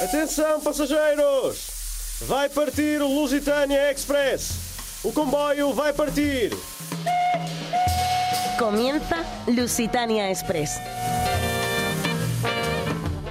Atenção, 0.00 0.60
passageiros! 0.60 2.18
Vai 2.20 2.48
partir 2.48 3.02
o 3.02 3.08
Lusitânia 3.08 3.90
Express. 3.90 4.52
O 5.02 5.12
comboio 5.12 5.72
vai 5.72 5.92
partir. 5.92 6.52
Comienza 8.56 9.16
Lusitania 9.48 10.30
Express. 10.30 10.78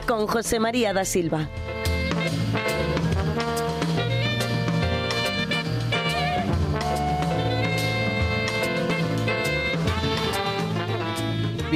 Con 0.05 0.27
José 0.27 0.59
María 0.59 0.93
da 0.93 1.05
Silva. 1.05 1.49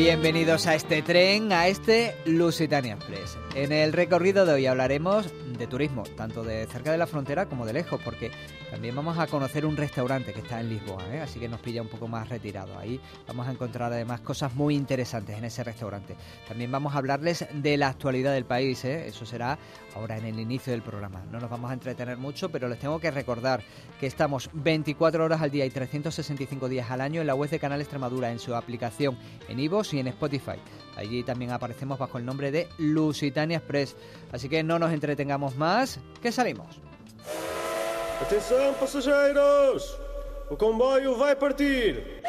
Bienvenidos 0.03 0.65
a 0.65 0.73
este 0.73 1.03
tren, 1.03 1.53
a 1.53 1.67
este 1.67 2.15
Lusitania 2.25 2.95
Express. 2.95 3.37
En 3.53 3.71
el 3.71 3.93
recorrido 3.93 4.47
de 4.47 4.53
hoy 4.53 4.65
hablaremos 4.65 5.27
de 5.59 5.67
turismo, 5.67 6.01
tanto 6.17 6.43
de 6.43 6.65
cerca 6.65 6.91
de 6.91 6.97
la 6.97 7.05
frontera 7.05 7.45
como 7.45 7.67
de 7.67 7.73
lejos, 7.73 8.01
porque 8.03 8.31
también 8.71 8.95
vamos 8.95 9.17
a 9.17 9.27
conocer 9.27 9.65
un 9.65 9.75
restaurante 9.75 10.31
que 10.31 10.39
está 10.39 10.61
en 10.61 10.69
Lisboa, 10.69 11.03
¿eh? 11.13 11.19
así 11.19 11.41
que 11.41 11.49
nos 11.49 11.59
pilla 11.59 11.81
un 11.81 11.89
poco 11.89 12.07
más 12.07 12.29
retirado. 12.29 12.79
Ahí 12.79 13.01
vamos 13.27 13.45
a 13.45 13.51
encontrar 13.51 13.91
además 13.91 14.21
cosas 14.21 14.55
muy 14.55 14.75
interesantes 14.75 15.37
en 15.37 15.43
ese 15.43 15.61
restaurante. 15.65 16.15
También 16.47 16.71
vamos 16.71 16.95
a 16.95 16.99
hablarles 16.99 17.45
de 17.53 17.75
la 17.75 17.89
actualidad 17.89 18.31
del 18.33 18.45
país, 18.45 18.85
¿eh? 18.85 19.07
eso 19.07 19.25
será 19.25 19.59
ahora 19.93 20.17
en 20.17 20.23
el 20.23 20.39
inicio 20.39 20.71
del 20.71 20.83
programa. 20.83 21.21
No 21.29 21.41
nos 21.41 21.49
vamos 21.49 21.69
a 21.69 21.73
entretener 21.73 22.17
mucho, 22.17 22.49
pero 22.49 22.69
les 22.69 22.79
tengo 22.79 22.97
que 22.97 23.11
recordar 23.11 23.61
que 23.99 24.07
estamos 24.07 24.49
24 24.53 25.25
horas 25.25 25.41
al 25.41 25.51
día 25.51 25.65
y 25.65 25.69
365 25.69 26.69
días 26.69 26.89
al 26.89 27.01
año 27.01 27.19
en 27.19 27.27
la 27.27 27.35
web 27.35 27.49
de 27.49 27.59
Canal 27.59 27.81
Extremadura, 27.81 28.31
en 28.31 28.39
su 28.39 28.55
aplicación, 28.55 29.17
en 29.49 29.59
iVoox 29.59 29.95
y 29.95 29.99
en 29.99 30.07
Spotify. 30.07 30.61
Allí 30.95 31.23
también 31.23 31.51
aparecemos 31.51 31.99
bajo 31.99 32.17
el 32.17 32.25
nombre 32.25 32.51
de 32.51 32.69
Lusitania 32.77 33.57
Express. 33.57 33.97
Así 34.31 34.47
que 34.47 34.63
no 34.63 34.79
nos 34.79 34.93
entretengamos 34.93 35.57
más, 35.57 35.99
que 36.21 36.31
salimos. 36.31 36.79
Atenção, 38.21 38.73
passageiros! 38.75 39.97
O 40.49 40.55
comboio 40.55 41.17
vai 41.17 41.35
partir. 41.35 42.21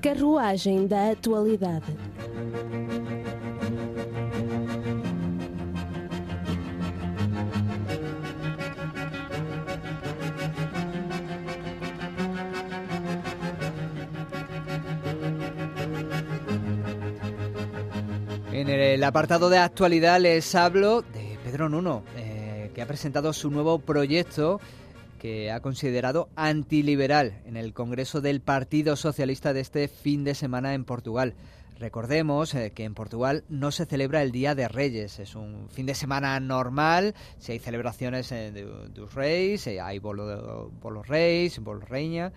Carruagem 0.00 0.86
da 0.86 1.10
Atualidade. 1.10 1.96
En 18.54 18.68
el 18.68 19.02
apartado 19.02 19.50
de 19.50 19.58
actualidad 19.58 20.20
les 20.20 20.54
hablo 20.54 21.02
de 21.02 21.36
Pedro 21.42 21.68
Nuno, 21.68 22.04
eh, 22.16 22.70
que 22.72 22.82
ha 22.82 22.86
presentado 22.86 23.32
su 23.32 23.50
nuevo 23.50 23.80
proyecto 23.80 24.60
que 25.18 25.50
ha 25.50 25.58
considerado 25.58 26.28
antiliberal 26.36 27.42
en 27.46 27.56
el 27.56 27.74
Congreso 27.74 28.20
del 28.20 28.40
Partido 28.40 28.94
Socialista 28.94 29.52
de 29.52 29.60
este 29.60 29.88
fin 29.88 30.22
de 30.22 30.36
semana 30.36 30.74
en 30.74 30.84
Portugal. 30.84 31.34
Recordemos 31.80 32.54
eh, 32.54 32.70
que 32.72 32.84
en 32.84 32.94
Portugal 32.94 33.42
no 33.48 33.72
se 33.72 33.86
celebra 33.86 34.22
el 34.22 34.30
Día 34.30 34.54
de 34.54 34.68
Reyes, 34.68 35.18
es 35.18 35.34
un 35.34 35.68
fin 35.70 35.86
de 35.86 35.96
semana 35.96 36.38
normal, 36.38 37.16
si 37.40 37.50
hay 37.50 37.58
celebraciones 37.58 38.30
eh, 38.30 38.52
de, 38.52 38.66
de 38.66 39.06
reyes, 39.12 39.66
eh, 39.66 39.80
hay 39.80 39.98
bolo, 39.98 40.70
bolo 40.80 41.02
reis, 41.02 41.58
bolo 41.58 41.80
reina, 41.80 42.32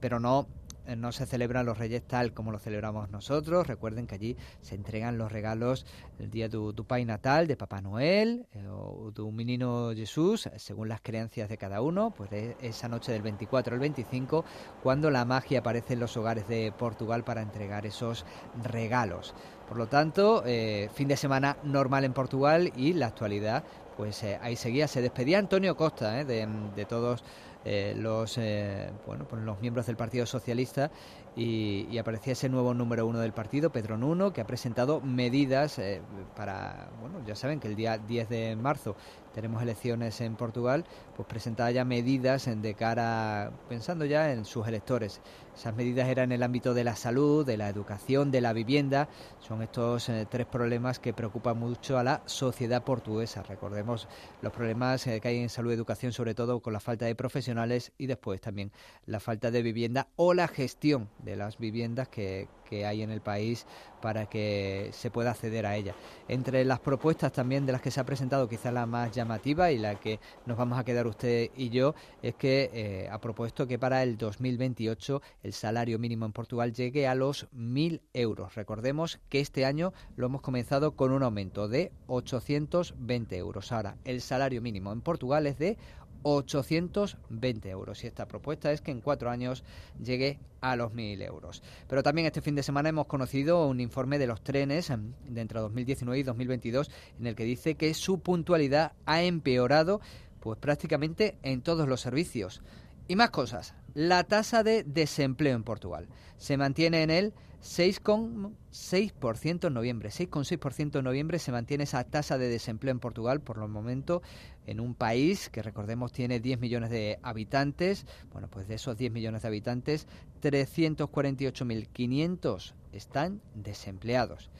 pero 0.00 0.18
no 0.18 0.48
no 0.96 1.12
se 1.12 1.26
celebran 1.26 1.66
los 1.66 1.78
reyes 1.78 2.02
tal 2.06 2.32
como 2.32 2.52
lo 2.52 2.58
celebramos 2.58 3.10
nosotros. 3.10 3.66
Recuerden 3.66 4.06
que 4.06 4.14
allí 4.14 4.36
se 4.60 4.74
entregan 4.74 5.18
los 5.18 5.30
regalos 5.30 5.86
el 6.18 6.30
día 6.30 6.44
de 6.46 6.50
tu, 6.50 6.72
tu 6.72 6.84
Pai 6.84 7.04
Natal, 7.04 7.46
de 7.46 7.56
Papá 7.56 7.80
Noel 7.80 8.46
eh, 8.52 8.66
o 8.68 9.10
tu 9.14 9.30
menino 9.30 9.92
Jesús, 9.94 10.46
eh, 10.46 10.52
según 10.58 10.88
las 10.88 11.00
creencias 11.00 11.48
de 11.48 11.58
cada 11.58 11.82
uno. 11.82 12.10
Pues 12.10 12.30
esa 12.60 12.88
noche 12.88 13.12
del 13.12 13.22
24 13.22 13.74
al 13.74 13.80
25, 13.80 14.44
cuando 14.82 15.10
la 15.10 15.24
magia 15.24 15.60
aparece 15.60 15.94
en 15.94 16.00
los 16.00 16.16
hogares 16.16 16.48
de 16.48 16.72
Portugal 16.76 17.24
para 17.24 17.42
entregar 17.42 17.86
esos 17.86 18.24
regalos. 18.62 19.34
Por 19.68 19.76
lo 19.76 19.86
tanto, 19.86 20.42
eh, 20.46 20.88
fin 20.94 21.08
de 21.08 21.16
semana 21.16 21.58
normal 21.62 22.04
en 22.04 22.14
Portugal 22.14 22.72
y 22.74 22.94
la 22.94 23.08
actualidad, 23.08 23.64
pues 23.98 24.22
eh, 24.22 24.38
ahí 24.40 24.56
seguía. 24.56 24.88
Se 24.88 25.02
despedía 25.02 25.38
Antonio 25.38 25.76
Costa 25.76 26.20
eh, 26.20 26.24
de, 26.24 26.48
de 26.74 26.84
todos 26.86 27.22
eh, 27.64 27.94
los 27.96 28.38
eh, 28.38 28.90
bueno 29.06 29.26
pues 29.28 29.42
los 29.42 29.60
miembros 29.60 29.86
del 29.86 29.96
Partido 29.96 30.26
Socialista 30.26 30.90
y, 31.38 31.98
aparecía 31.98 32.32
ese 32.32 32.48
nuevo 32.48 32.74
número 32.74 33.06
uno 33.06 33.20
del 33.20 33.32
partido, 33.32 33.70
Pedro 33.70 33.96
Nuno, 33.96 34.32
que 34.32 34.40
ha 34.40 34.46
presentado 34.46 35.00
medidas 35.00 35.78
eh, 35.78 36.02
para, 36.34 36.88
bueno, 37.00 37.24
ya 37.24 37.36
saben 37.36 37.60
que 37.60 37.68
el 37.68 37.76
día 37.76 37.96
10 37.96 38.28
de 38.28 38.56
marzo 38.56 38.96
tenemos 39.34 39.62
elecciones 39.62 40.20
en 40.20 40.34
Portugal, 40.34 40.84
pues 41.14 41.28
presentaba 41.28 41.70
ya 41.70 41.84
medidas 41.84 42.48
de 42.50 42.74
cara, 42.74 43.52
pensando 43.68 44.04
ya 44.04 44.32
en 44.32 44.44
sus 44.44 44.66
electores. 44.66 45.20
Esas 45.58 45.74
medidas 45.74 46.08
eran 46.08 46.26
en 46.26 46.36
el 46.36 46.44
ámbito 46.44 46.72
de 46.72 46.84
la 46.84 46.94
salud, 46.94 47.44
de 47.44 47.56
la 47.56 47.68
educación, 47.68 48.30
de 48.30 48.40
la 48.40 48.52
vivienda. 48.52 49.08
Son 49.40 49.60
estos 49.60 50.08
eh, 50.08 50.24
tres 50.30 50.46
problemas 50.46 51.00
que 51.00 51.12
preocupan 51.12 51.58
mucho 51.58 51.98
a 51.98 52.04
la 52.04 52.22
sociedad 52.26 52.84
portuguesa. 52.84 53.42
Recordemos 53.42 54.06
los 54.40 54.52
problemas 54.52 55.04
eh, 55.08 55.20
que 55.20 55.26
hay 55.26 55.38
en 55.38 55.48
salud 55.48 55.72
y 55.72 55.74
educación, 55.74 56.12
sobre 56.12 56.36
todo 56.36 56.60
con 56.60 56.72
la 56.72 56.78
falta 56.78 57.06
de 57.06 57.16
profesionales 57.16 57.90
y 57.98 58.06
después 58.06 58.40
también 58.40 58.70
la 59.04 59.18
falta 59.18 59.50
de 59.50 59.62
vivienda 59.62 60.06
o 60.14 60.32
la 60.32 60.46
gestión 60.46 61.08
de 61.24 61.34
las 61.34 61.58
viviendas 61.58 62.06
que, 62.06 62.46
que 62.68 62.86
hay 62.86 63.02
en 63.02 63.10
el 63.10 63.20
país 63.20 63.66
para 64.00 64.26
que 64.26 64.90
se 64.92 65.10
pueda 65.10 65.30
acceder 65.30 65.66
a 65.66 65.76
ella. 65.76 65.94
Entre 66.28 66.64
las 66.64 66.80
propuestas 66.80 67.32
también 67.32 67.66
de 67.66 67.72
las 67.72 67.82
que 67.82 67.90
se 67.90 68.00
ha 68.00 68.04
presentado, 68.04 68.48
quizá 68.48 68.70
la 68.70 68.86
más 68.86 69.12
llamativa 69.12 69.72
y 69.72 69.78
la 69.78 69.96
que 69.96 70.20
nos 70.46 70.56
vamos 70.56 70.78
a 70.78 70.84
quedar 70.84 71.06
usted 71.06 71.50
y 71.56 71.70
yo, 71.70 71.94
es 72.22 72.34
que 72.34 72.70
eh, 72.72 73.08
ha 73.10 73.18
propuesto 73.20 73.66
que 73.66 73.78
para 73.78 74.02
el 74.02 74.16
2028 74.16 75.22
el 75.42 75.47
salario 75.52 75.98
mínimo 75.98 76.26
en 76.26 76.32
Portugal 76.32 76.72
llegue 76.72 77.06
a 77.06 77.14
los 77.14 77.48
1.000 77.52 78.00
euros. 78.12 78.54
Recordemos 78.54 79.20
que 79.28 79.40
este 79.40 79.64
año 79.64 79.92
lo 80.16 80.26
hemos 80.26 80.42
comenzado 80.42 80.96
con 80.96 81.12
un 81.12 81.22
aumento 81.22 81.68
de 81.68 81.92
820 82.06 83.36
euros. 83.36 83.72
Ahora, 83.72 83.96
el 84.04 84.20
salario 84.20 84.62
mínimo 84.62 84.92
en 84.92 85.00
Portugal 85.00 85.46
es 85.46 85.58
de 85.58 85.78
820 86.22 87.70
euros. 87.70 88.02
Y 88.04 88.06
esta 88.06 88.26
propuesta 88.26 88.72
es 88.72 88.80
que 88.80 88.90
en 88.90 89.00
cuatro 89.00 89.30
años 89.30 89.64
llegue 90.02 90.38
a 90.60 90.76
los 90.76 90.92
1.000 90.92 91.22
euros. 91.22 91.62
Pero 91.88 92.02
también 92.02 92.26
este 92.26 92.42
fin 92.42 92.54
de 92.54 92.62
semana 92.62 92.88
hemos 92.88 93.06
conocido 93.06 93.66
un 93.66 93.80
informe 93.80 94.18
de 94.18 94.26
los 94.26 94.42
trenes 94.42 94.88
de 94.88 95.40
entre 95.40 95.60
2019 95.60 96.18
y 96.18 96.22
2022 96.22 96.90
en 97.20 97.26
el 97.26 97.34
que 97.34 97.44
dice 97.44 97.76
que 97.76 97.94
su 97.94 98.20
puntualidad 98.20 98.92
ha 99.06 99.22
empeorado 99.22 100.00
pues 100.40 100.58
prácticamente 100.58 101.36
en 101.42 101.62
todos 101.62 101.88
los 101.88 102.00
servicios. 102.00 102.62
Y 103.08 103.16
más 103.16 103.30
cosas. 103.30 103.74
La 103.94 104.22
tasa 104.24 104.62
de 104.62 104.84
desempleo 104.84 105.56
en 105.56 105.64
Portugal 105.64 106.08
se 106.36 106.58
mantiene 106.58 107.02
en 107.02 107.10
el 107.10 107.32
6,6% 107.62 109.66
en 109.66 109.74
noviembre. 109.74 110.10
6,6% 110.10 110.98
en 110.98 111.04
noviembre 111.04 111.38
se 111.38 111.50
mantiene 111.50 111.84
esa 111.84 112.04
tasa 112.04 112.36
de 112.36 112.48
desempleo 112.48 112.92
en 112.92 113.00
Portugal 113.00 113.40
por 113.40 113.56
el 113.58 113.68
momento 113.68 114.20
en 114.66 114.80
un 114.80 114.94
país 114.94 115.48
que 115.48 115.62
recordemos 115.62 116.12
tiene 116.12 116.38
10 116.38 116.60
millones 116.60 116.90
de 116.90 117.18
habitantes. 117.22 118.04
Bueno, 118.30 118.48
pues 118.48 118.68
de 118.68 118.74
esos 118.74 118.98
10 118.98 119.10
millones 119.10 119.40
de 119.42 119.48
habitantes, 119.48 120.06
348.500 120.42 122.74
están 122.92 123.40
desempleados. 123.54 124.50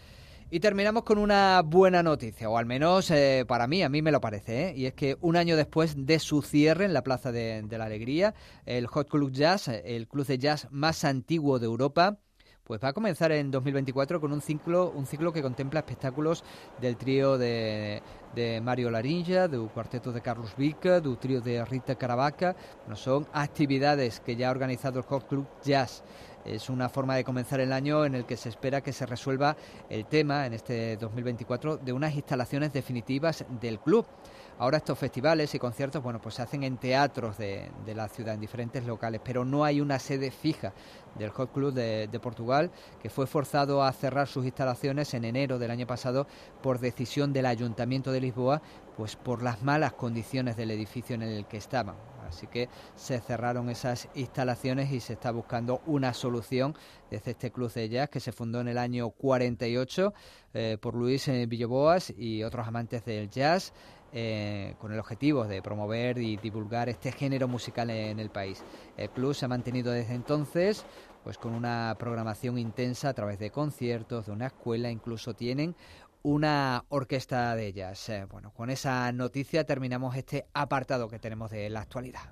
Y 0.50 0.60
terminamos 0.60 1.02
con 1.02 1.18
una 1.18 1.60
buena 1.60 2.02
noticia, 2.02 2.48
o 2.48 2.56
al 2.56 2.64
menos 2.64 3.10
eh, 3.10 3.44
para 3.46 3.66
mí, 3.66 3.82
a 3.82 3.90
mí 3.90 4.00
me 4.00 4.10
lo 4.10 4.22
parece, 4.22 4.68
¿eh? 4.68 4.74
y 4.74 4.86
es 4.86 4.94
que 4.94 5.18
un 5.20 5.36
año 5.36 5.56
después 5.56 6.06
de 6.06 6.18
su 6.18 6.40
cierre 6.40 6.86
en 6.86 6.94
la 6.94 7.02
Plaza 7.02 7.32
de, 7.32 7.66
la 7.70 7.84
Alegría, 7.84 8.34
el 8.64 8.86
Hot 8.86 9.10
Club 9.10 9.30
Jazz, 9.30 9.68
el 9.68 10.08
club 10.08 10.24
de 10.24 10.38
jazz 10.38 10.66
más 10.70 11.04
antiguo 11.04 11.58
de 11.58 11.66
Europa, 11.66 12.16
pues 12.64 12.82
va 12.82 12.88
a 12.88 12.92
comenzar 12.94 13.30
en 13.32 13.50
2024 13.50 14.22
con 14.22 14.32
un 14.32 14.40
ciclo, 14.40 14.90
un 14.90 15.04
ciclo 15.04 15.34
que 15.34 15.42
contempla 15.42 15.80
espectáculos 15.80 16.42
del 16.80 16.96
trío 16.96 17.36
de, 17.36 18.02
de 18.34 18.60
Mario 18.62 18.90
Larinja, 18.90 19.48
del 19.48 19.68
cuarteto 19.68 20.12
de 20.12 20.22
Carlos 20.22 20.54
Vica, 20.56 21.00
del 21.00 21.18
trío 21.18 21.42
de 21.42 21.62
Rita 21.64 21.96
Caravaca. 21.96 22.56
Son 22.94 23.26
actividades 23.32 24.20
que 24.20 24.36
ya 24.36 24.48
ha 24.48 24.50
organizado 24.50 24.98
el 24.98 25.04
Hot 25.06 25.28
Club 25.28 25.46
Jazz 25.62 26.02
Es 26.48 26.70
una 26.70 26.88
forma 26.88 27.14
de 27.14 27.24
comenzar 27.24 27.60
el 27.60 27.74
año 27.74 28.06
en 28.06 28.14
el 28.14 28.24
que 28.24 28.38
se 28.38 28.48
espera 28.48 28.80
que 28.80 28.94
se 28.94 29.04
resuelva 29.04 29.54
el 29.90 30.06
tema 30.06 30.46
en 30.46 30.54
este 30.54 30.96
2024 30.96 31.76
de 31.76 31.92
unas 31.92 32.14
instalaciones 32.14 32.72
definitivas 32.72 33.44
del 33.60 33.78
club. 33.78 34.06
Ahora 34.60 34.78
estos 34.78 34.98
festivales 34.98 35.54
y 35.54 35.58
conciertos, 35.60 36.02
bueno, 36.02 36.20
pues 36.20 36.34
se 36.34 36.42
hacen 36.42 36.64
en 36.64 36.78
teatros 36.78 37.38
de, 37.38 37.70
la 37.94 38.08
ciudad, 38.08 38.34
en 38.34 38.40
diferentes 38.40 38.84
locales, 38.84 39.20
pero 39.22 39.44
no 39.44 39.64
hay 39.64 39.80
una 39.80 40.00
sede 40.00 40.32
fija 40.32 40.72
del 41.16 41.30
Hot 41.30 41.52
Club 41.52 41.72
de, 41.72 42.20
Portugal, 42.20 42.72
que 43.00 43.08
fue 43.08 43.28
forzado 43.28 43.84
a 43.84 43.92
cerrar 43.92 44.26
sus 44.26 44.44
instalaciones 44.44 45.14
en 45.14 45.24
enero 45.24 45.60
del 45.60 45.70
año 45.70 45.86
pasado 45.86 46.26
por 46.60 46.80
decisión 46.80 47.32
del 47.32 47.46
Ayuntamiento 47.46 48.10
de 48.10 48.20
Lisboa, 48.20 48.60
pues 48.96 49.14
por 49.14 49.44
las 49.44 49.62
malas 49.62 49.92
condiciones 49.92 50.56
del 50.56 50.72
edificio 50.72 51.14
en 51.14 51.22
el 51.22 51.46
que 51.46 51.58
estaban. 51.58 51.94
Así 52.28 52.46
que 52.46 52.68
se 52.94 53.20
cerraron 53.20 53.70
esas 53.70 54.08
instalaciones 54.14 54.92
y 54.92 55.00
se 55.00 55.14
está 55.14 55.30
buscando 55.30 55.80
una 55.86 56.12
solución 56.12 56.76
desde 57.10 57.30
este 57.30 57.50
club 57.50 57.72
de 57.72 57.88
jazz 57.88 58.10
que 58.10 58.20
se 58.20 58.32
fundó 58.32 58.60
en 58.60 58.68
el 58.68 58.76
año 58.76 59.08
48 59.10 60.12
eh, 60.52 60.76
por 60.78 60.94
Luis 60.94 61.26
eh, 61.28 61.46
Villoboas 61.46 62.12
y 62.16 62.42
otros 62.42 62.66
amantes 62.66 63.04
del 63.04 63.30
jazz. 63.30 63.72
Eh, 64.10 64.74
con 64.78 64.90
el 64.90 64.98
objetivo 64.98 65.44
de 65.44 65.60
promover 65.60 66.16
y 66.16 66.38
divulgar 66.38 66.88
este 66.88 67.12
género 67.12 67.46
musical 67.46 67.90
en 67.90 68.18
el 68.18 68.30
país. 68.30 68.64
El 68.96 69.10
club 69.10 69.34
se 69.34 69.44
ha 69.44 69.48
mantenido 69.48 69.92
desde 69.92 70.14
entonces 70.14 70.86
pues 71.22 71.36
con 71.36 71.54
una 71.54 71.94
programación 71.98 72.56
intensa 72.56 73.10
a 73.10 73.12
través 73.12 73.38
de 73.38 73.50
conciertos, 73.50 74.24
de 74.24 74.32
una 74.32 74.46
escuela, 74.46 74.90
incluso 74.90 75.34
tienen 75.34 75.74
una 76.22 76.84
orquesta 76.88 77.54
de 77.54 77.66
ellas. 77.66 78.08
Eh, 78.08 78.26
bueno, 78.30 78.50
con 78.54 78.70
esa 78.70 79.12
noticia 79.12 79.64
terminamos 79.64 80.16
este 80.16 80.46
apartado 80.54 81.08
que 81.08 81.18
tenemos 81.18 81.50
de 81.50 81.68
la 81.68 81.80
actualidad. 81.80 82.22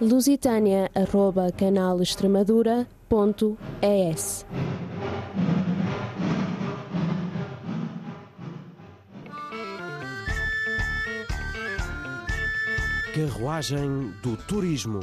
Lusitania, 0.00 0.90
Carruagem 13.14 14.14
do 14.22 14.38
Turismo. 14.38 15.00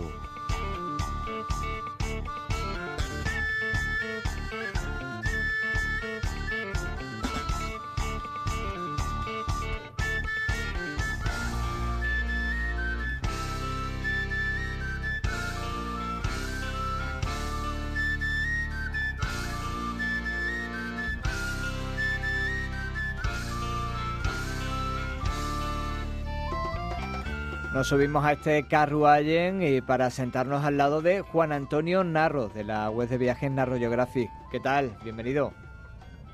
Nos 27.73 27.87
subimos 27.87 28.25
a 28.25 28.31
este 28.31 28.67
carruaje 28.67 29.53
y 29.61 29.81
para 29.81 30.09
sentarnos 30.09 30.65
al 30.65 30.77
lado 30.77 31.03
de 31.03 31.21
Juan 31.21 31.51
Antonio 31.51 32.03
Narro, 32.03 32.49
de 32.49 32.63
la 32.63 32.89
web 32.89 33.07
de 33.07 33.19
viajes 33.19 33.51
Narro 33.51 33.77
Geographic. 33.77 34.27
¿Qué 34.49 34.59
tal? 34.59 34.97
Bienvenido. 35.03 35.53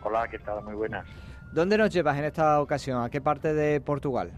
Hola, 0.01 0.29
¿qué 0.29 0.39
tal? 0.39 0.63
Muy 0.63 0.75
buenas. 0.75 1.05
¿Dónde 1.51 1.77
nos 1.77 1.89
llevas 1.89 2.17
en 2.17 2.23
esta 2.23 2.61
ocasión? 2.61 3.03
¿A 3.03 3.09
qué 3.09 3.19
parte 3.19 3.53
de 3.53 3.81
Portugal? 3.81 4.31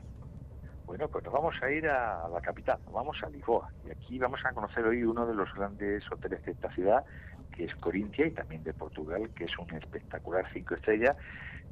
Bueno, 0.88 1.08
pues 1.08 1.24
nos 1.24 1.34
vamos 1.34 1.54
a 1.62 1.70
ir 1.70 1.88
a 1.88 2.28
la 2.30 2.42
capital, 2.42 2.80
vamos 2.92 3.16
a 3.24 3.30
Lisboa. 3.30 3.70
Y 3.86 3.92
aquí 3.92 4.18
vamos 4.18 4.40
a 4.44 4.52
conocer 4.54 4.84
hoy 4.84 5.04
uno 5.04 5.28
de 5.28 5.36
los 5.36 5.54
grandes 5.54 6.04
hoteles 6.12 6.44
de 6.46 6.54
esta 6.54 6.72
ciudad, 6.74 7.06
que 7.58 7.66
es 7.66 7.76
Corintia 7.78 8.28
y 8.28 8.32
también 8.32 8.64
de 8.64 8.72
Portugal, 8.72 9.32
que 9.36 9.46
es 9.46 9.58
un 9.58 9.74
espectacular 9.74 10.46
cinco 10.54 10.76
estrellas 10.76 11.18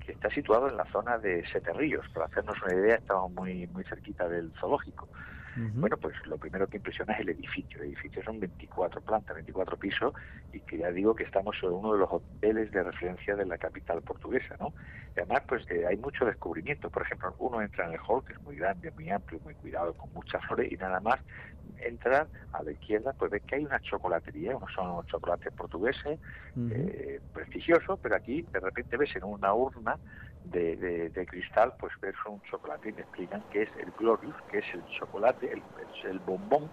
que 0.03 0.13
está 0.13 0.31
situado 0.31 0.67
en 0.67 0.77
la 0.77 0.85
zona 0.85 1.19
de 1.19 1.45
Sete 1.51 1.71
Ríos. 1.73 2.07
Para 2.09 2.25
hacernos 2.25 2.57
una 2.63 2.73
idea, 2.73 2.95
estamos 2.95 3.31
muy, 3.31 3.67
muy 3.67 3.83
cerquita 3.83 4.27
del 4.27 4.51
zoológico. 4.59 5.07
Bueno, 5.55 5.97
pues 5.97 6.13
lo 6.25 6.37
primero 6.37 6.67
que 6.67 6.77
impresiona 6.77 7.13
es 7.13 7.21
el 7.21 7.29
edificio. 7.29 7.81
El 7.81 7.87
edificio 7.87 8.21
son 8.23 8.39
24 8.39 9.01
plantas, 9.01 9.35
24 9.35 9.77
pisos, 9.77 10.13
y 10.51 10.59
que 10.61 10.79
ya 10.79 10.91
digo 10.91 11.15
que 11.15 11.23
estamos 11.23 11.55
en 11.63 11.71
uno 11.71 11.93
de 11.93 11.99
los 11.99 12.09
hoteles 12.11 12.71
de 12.71 12.83
referencia 12.83 13.35
de 13.35 13.45
la 13.45 13.57
capital 13.57 14.01
portuguesa, 14.01 14.55
¿no? 14.59 14.73
Y 15.15 15.19
además, 15.21 15.43
pues 15.47 15.65
eh, 15.71 15.85
hay 15.87 15.97
mucho 15.97 16.25
descubrimiento. 16.25 16.89
Por 16.89 17.03
ejemplo, 17.03 17.33
uno 17.39 17.61
entra 17.61 17.85
en 17.85 17.93
el 17.93 17.99
hall, 18.05 18.23
que 18.25 18.33
es 18.33 18.41
muy 18.41 18.57
grande, 18.57 18.91
muy 18.91 19.09
amplio, 19.09 19.39
muy 19.43 19.55
cuidado, 19.55 19.93
con 19.93 20.11
muchas 20.13 20.43
flores, 20.45 20.71
y 20.71 20.75
nada 20.75 20.99
más 20.99 21.19
entrar 21.77 22.27
a 22.51 22.63
la 22.63 22.71
izquierda, 22.71 23.13
pues 23.13 23.31
ves 23.31 23.43
que 23.43 23.55
hay 23.55 23.65
una 23.65 23.79
chocolatería, 23.79 24.55
unos 24.55 24.71
son 24.73 24.89
unos 24.89 25.07
chocolates 25.07 25.51
portugueses, 25.53 26.19
eh, 26.71 27.19
prestigiosos, 27.33 27.99
pero 28.01 28.15
aquí 28.15 28.41
de 28.51 28.59
repente 28.59 28.97
ves 28.97 29.15
en 29.15 29.23
una 29.23 29.53
urna 29.53 29.97
de, 30.51 31.09
de, 31.09 31.25
cristal, 31.25 31.73
pues 31.79 31.93
ves 32.01 32.15
un 32.27 32.41
chocolate 32.43 32.89
y 32.89 32.93
me 32.93 33.01
explican 33.01 33.41
que 33.51 33.63
es 33.63 33.69
el 33.77 33.91
Glorious, 33.91 34.35
que 34.51 34.59
es 34.59 34.73
el 34.73 34.83
chocolate, 34.97 35.51
el, 35.51 35.61
el 36.09 36.19
bombón, 36.19 36.69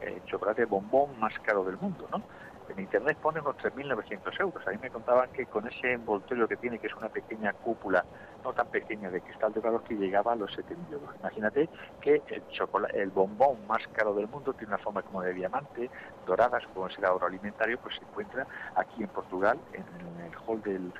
el 0.00 0.24
chocolate 0.24 0.64
bombón 0.64 1.18
más 1.18 1.38
caro 1.40 1.64
del 1.64 1.76
mundo, 1.78 2.08
¿no? 2.10 2.22
En 2.68 2.78
internet 2.78 3.18
pone 3.20 3.40
unos 3.40 3.56
3.900 3.56 4.40
euros. 4.40 4.66
A 4.66 4.70
mí 4.70 4.78
me 4.80 4.88
contaban 4.88 5.30
que 5.32 5.46
con 5.46 5.66
ese 5.66 5.92
envoltorio 5.92 6.48
que 6.48 6.56
tiene, 6.56 6.78
que 6.78 6.86
es 6.86 6.94
una 6.94 7.08
pequeña 7.08 7.52
cúpula, 7.52 8.04
no 8.44 8.52
tan 8.52 8.68
pequeña, 8.68 9.10
de 9.10 9.20
cristal 9.20 9.52
de 9.52 9.60
valor 9.60 9.82
que 9.82 9.94
llegaba 9.94 10.32
a 10.32 10.36
los 10.36 10.50
7.000 10.56 10.92
euros. 10.92 11.10
Imagínate 11.20 11.68
que 12.00 12.22
el, 12.28 12.46
chocolate, 12.48 13.00
el 13.00 13.10
bombón 13.10 13.66
más 13.66 13.86
caro 13.88 14.14
del 14.14 14.28
mundo 14.28 14.54
tiene 14.54 14.74
una 14.74 14.82
forma 14.82 15.02
como 15.02 15.22
de 15.22 15.34
diamante, 15.34 15.90
doradas, 16.24 16.62
como 16.72 16.88
será 16.88 17.10
agroalimentario, 17.10 17.78
pues 17.78 17.96
se 17.96 18.02
encuentra 18.02 18.46
aquí 18.76 19.02
en 19.02 19.08
Portugal, 19.08 19.58
en 19.72 20.24
el 20.24 20.32
hall 20.46 20.62
del, 20.62 20.92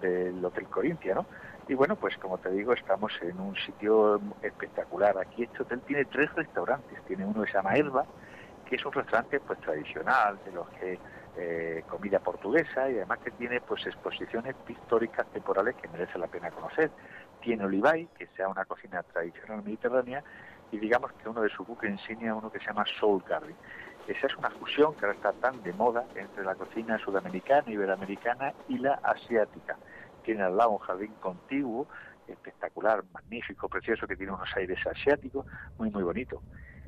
del 0.00 0.44
Hotel 0.44 0.66
Corintia, 0.66 1.14
¿no? 1.14 1.26
Y 1.68 1.74
bueno, 1.74 1.96
pues 1.96 2.16
como 2.18 2.38
te 2.38 2.50
digo, 2.50 2.72
estamos 2.74 3.12
en 3.22 3.40
un 3.40 3.56
sitio 3.56 4.20
espectacular. 4.40 5.18
Aquí 5.18 5.42
este 5.42 5.62
hotel 5.62 5.80
tiene 5.80 6.04
tres 6.04 6.32
restaurantes. 6.34 7.02
Tiene 7.06 7.24
uno 7.24 7.42
que 7.42 7.50
se 7.50 7.56
llama 7.56 7.74
Herba, 7.74 8.04
que 8.68 8.76
es 8.76 8.86
un 8.86 8.92
restaurante 8.92 9.40
pues 9.40 9.60
tradicional, 9.60 10.38
de 10.44 10.52
los 10.52 10.68
que 10.70 10.98
eh, 11.36 11.82
comida 11.88 12.20
portuguesa 12.20 12.88
y 12.88 12.96
además 12.96 13.18
que 13.18 13.32
tiene 13.32 13.60
pues 13.60 13.84
exposiciones 13.84 14.54
pictóricas 14.64 15.26
temporales 15.32 15.74
que 15.74 15.88
merece 15.88 16.18
la 16.18 16.28
pena 16.28 16.52
conocer. 16.52 16.90
Tiene 17.40 17.64
Olivay, 17.64 18.06
que 18.16 18.28
sea 18.36 18.48
una 18.48 18.64
cocina 18.64 19.02
tradicional 19.02 19.62
mediterránea, 19.64 20.22
y 20.70 20.78
digamos 20.78 21.12
que 21.14 21.28
uno 21.28 21.42
de 21.42 21.48
sus 21.48 21.66
buques 21.66 21.90
insignia 21.90 22.34
uno 22.34 22.50
que 22.50 22.60
se 22.60 22.66
llama 22.66 22.84
Soul 22.98 23.24
Curry. 23.24 23.54
Esa 24.06 24.28
es 24.28 24.36
una 24.36 24.50
fusión 24.50 24.94
que 24.94 25.04
ahora 25.04 25.16
está 25.16 25.32
tan 25.32 25.60
de 25.64 25.72
moda 25.72 26.04
entre 26.14 26.44
la 26.44 26.54
cocina 26.54 26.96
sudamericana, 26.98 27.64
iberoamericana 27.66 28.52
y 28.68 28.78
la 28.78 28.94
asiática 29.02 29.76
tiene 30.26 30.42
al 30.42 30.56
lado 30.56 30.72
un 30.72 30.78
jardín 30.78 31.12
contiguo, 31.20 31.86
espectacular, 32.28 33.04
magnífico, 33.12 33.68
precioso, 33.68 34.06
que 34.06 34.16
tiene 34.16 34.32
unos 34.32 34.54
aires 34.56 34.78
asiáticos, 34.86 35.46
muy, 35.78 35.90
muy 35.90 36.02
bonito. 36.02 36.42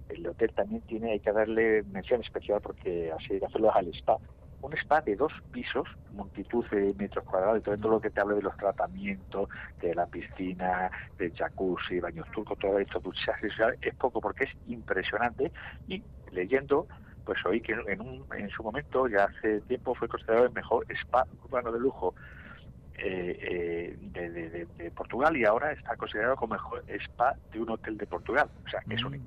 El 0.09 0.27
hotel 0.27 0.53
también 0.53 0.83
tiene, 0.83 1.13
hay 1.13 1.21
que 1.21 1.33
darle 1.33 1.85
mención 1.85 2.21
especial 2.21 2.61
porque 2.61 3.13
así 3.13 3.35
hay 3.35 3.41
que 3.41 3.47
hacerlo 3.47 3.73
al 3.73 3.87
spa. 3.95 4.17
Un 4.61 4.73
spa 4.77 5.01
de 5.03 5.15
dos 5.15 5.33
pisos, 5.53 5.87
multitud 6.11 6.67
de 6.71 6.93
metros 6.95 7.25
cuadrados, 7.25 7.59
y 7.59 7.63
todo, 7.63 7.79
todo 7.79 7.93
lo 7.93 8.01
que 8.01 8.11
te 8.11 8.21
hable 8.21 8.35
de 8.35 8.43
los 8.43 8.57
tratamientos, 8.57 9.49
de 9.81 9.95
la 9.95 10.07
piscina, 10.07 10.91
de 11.17 11.31
jacuzzi, 11.31 12.01
baños 12.01 12.29
turcos, 12.33 12.59
todo 12.59 12.77
esto, 12.81 12.99
duchajes, 12.99 13.53
es 13.81 13.95
poco 13.95 14.21
porque 14.21 14.45
es 14.45 14.51
impresionante. 14.67 15.53
Y 15.87 16.03
leyendo, 16.33 16.89
pues 17.25 17.39
oí 17.47 17.61
que 17.61 17.73
en, 17.73 18.01
un, 18.01 18.25
en 18.37 18.51
su 18.51 18.65
momento, 18.65 19.07
ya 19.07 19.25
hace 19.27 19.61
tiempo, 19.61 19.95
fue 19.95 20.09
considerado 20.09 20.47
el 20.47 20.53
mejor 20.53 20.85
spa 20.91 21.25
urbano 21.45 21.71
de 21.71 21.79
lujo 21.79 22.17
eh, 22.99 23.97
eh, 24.15 24.67
de, 24.77 24.91
Portugal 24.91 25.37
y 25.37 25.45
ahora 25.45 25.73
está 25.73 25.97
considerado 25.97 26.35
como 26.37 26.55
mejor 26.55 26.85
spa 26.89 27.37
de 27.53 27.61
un 27.61 27.71
hotel 27.71 27.97
de 27.97 28.07
Portugal. 28.07 28.49
O 28.67 28.69
sea, 28.69 28.81
que 28.81 28.95
es 28.95 29.05
un 29.05 29.13
mm, 29.13 29.25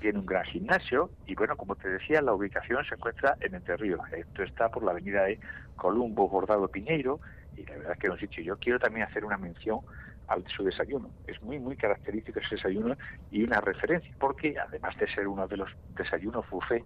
tiene 0.00 0.18
un 0.18 0.26
gran 0.26 0.44
gimnasio 0.44 1.10
y 1.26 1.34
bueno, 1.34 1.56
como 1.56 1.76
te 1.76 1.88
decía, 1.88 2.22
la 2.22 2.32
ubicación 2.32 2.84
se 2.84 2.94
encuentra 2.94 3.36
en 3.40 3.54
Entre 3.54 3.76
Ríos. 3.76 4.00
Esto 4.12 4.42
está 4.42 4.68
por 4.70 4.82
la 4.82 4.92
avenida 4.92 5.24
de 5.24 5.38
Columbo, 5.76 6.28
Bordado, 6.28 6.68
Piñeiro 6.68 7.20
y 7.56 7.64
la 7.64 7.76
verdad 7.76 7.92
es 7.92 7.98
que 7.98 8.06
es 8.06 8.12
un 8.14 8.18
sitio. 8.18 8.42
Yo 8.42 8.56
quiero 8.56 8.78
también 8.78 9.06
hacer 9.06 9.24
una 9.24 9.36
mención 9.36 9.80
al 10.26 10.44
su 10.48 10.64
desayuno. 10.64 11.10
Es 11.26 11.42
muy, 11.42 11.58
muy 11.58 11.76
característico 11.76 12.40
ese 12.40 12.54
desayuno 12.54 12.96
y 13.30 13.42
una 13.42 13.60
referencia, 13.60 14.12
porque 14.18 14.56
además 14.58 14.96
de 14.96 15.12
ser 15.12 15.28
uno 15.28 15.46
de 15.46 15.56
los 15.56 15.70
desayunos 15.96 16.48
buffet 16.48 16.84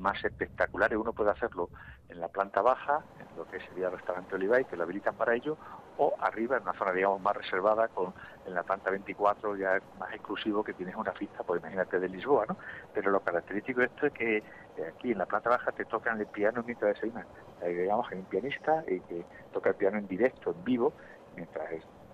más 0.00 0.22
espectaculares. 0.24 0.98
Uno 0.98 1.12
puede 1.12 1.30
hacerlo 1.30 1.70
en 2.08 2.20
la 2.20 2.28
planta 2.28 2.62
baja, 2.62 3.04
en 3.18 3.36
lo 3.36 3.46
que 3.46 3.60
sería 3.60 3.86
el 3.86 3.92
restaurante 3.92 4.34
Olivay, 4.34 4.64
que 4.64 4.76
lo 4.76 4.82
habilitan 4.82 5.14
para 5.14 5.34
ello, 5.34 5.56
o 5.98 6.14
arriba 6.20 6.56
en 6.56 6.62
una 6.62 6.72
zona, 6.74 6.92
digamos, 6.92 7.20
más 7.20 7.36
reservada, 7.36 7.88
con 7.88 8.12
en 8.46 8.54
la 8.54 8.62
planta 8.62 8.90
24 8.90 9.56
ya 9.56 9.80
más 9.98 10.12
exclusivo, 10.12 10.64
que 10.64 10.72
tienes 10.72 10.96
una 10.96 11.12
fiesta, 11.12 11.42
pues 11.44 11.60
imagínate, 11.60 12.00
de 12.00 12.08
Lisboa, 12.08 12.46
¿no? 12.48 12.56
Pero 12.94 13.10
lo 13.10 13.20
característico 13.20 13.80
de 13.80 13.86
esto 13.86 14.06
es 14.06 14.12
que 14.12 14.36
eh, 14.38 14.42
aquí 14.88 15.12
en 15.12 15.18
la 15.18 15.26
planta 15.26 15.50
baja 15.50 15.72
te 15.72 15.84
tocan 15.84 16.18
el 16.18 16.26
piano 16.26 16.62
mientras 16.64 16.94
desayunas. 16.94 17.26
Eh, 17.62 17.68
digamos, 17.68 18.10
hay 18.10 18.18
un 18.18 18.24
pianista 18.24 18.82
y 18.88 19.00
que 19.00 19.24
toca 19.52 19.70
el 19.70 19.76
piano 19.76 19.98
en 19.98 20.08
directo, 20.08 20.52
en 20.52 20.64
vivo, 20.64 20.92
mientras 21.36 21.70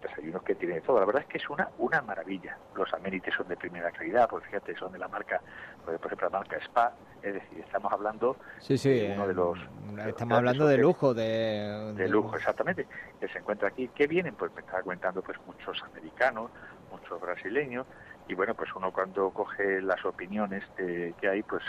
desayunos 0.08 0.42
que 0.42 0.54
tiene 0.54 0.80
todo. 0.80 1.00
La 1.00 1.06
verdad 1.06 1.22
es 1.22 1.28
que 1.28 1.38
es 1.38 1.48
una 1.50 1.68
una 1.78 2.02
maravilla. 2.02 2.56
Los 2.74 2.92
amenities 2.94 3.34
son 3.34 3.48
de 3.48 3.56
primera 3.56 3.90
calidad, 3.90 4.28
pues 4.28 4.44
fíjate, 4.44 4.76
son 4.76 4.92
de 4.92 4.98
la 4.98 5.08
marca, 5.08 5.40
por 5.84 5.94
ejemplo, 5.94 6.28
la 6.30 6.38
marca 6.38 6.56
Spa. 6.58 6.92
Es 7.22 7.34
decir, 7.34 7.60
estamos 7.60 7.92
hablando 7.92 8.36
sí, 8.60 8.78
sí, 8.78 8.90
de 8.90 9.14
uno 9.14 9.26
de 9.26 9.34
los... 9.34 9.58
Estamos 10.06 10.38
hablando 10.38 10.66
de 10.66 10.78
lujo, 10.78 11.12
de, 11.12 11.92
de... 11.94 12.08
lujo, 12.08 12.36
exactamente. 12.36 12.86
Que 13.18 13.28
se 13.28 13.38
encuentra 13.38 13.68
aquí. 13.68 13.88
¿Qué 13.94 14.06
vienen? 14.06 14.34
Pues 14.34 14.52
me 14.54 14.60
estaba 14.60 14.82
comentando 14.82 15.22
pues 15.22 15.38
muchos 15.46 15.82
americanos, 15.82 16.50
muchos 16.90 17.20
brasileños, 17.20 17.86
y 18.28 18.34
bueno, 18.34 18.54
pues 18.54 18.70
uno 18.74 18.92
cuando 18.92 19.30
coge 19.30 19.80
las 19.80 20.04
opiniones 20.04 20.64
que 20.76 21.28
hay, 21.28 21.42
pues 21.42 21.62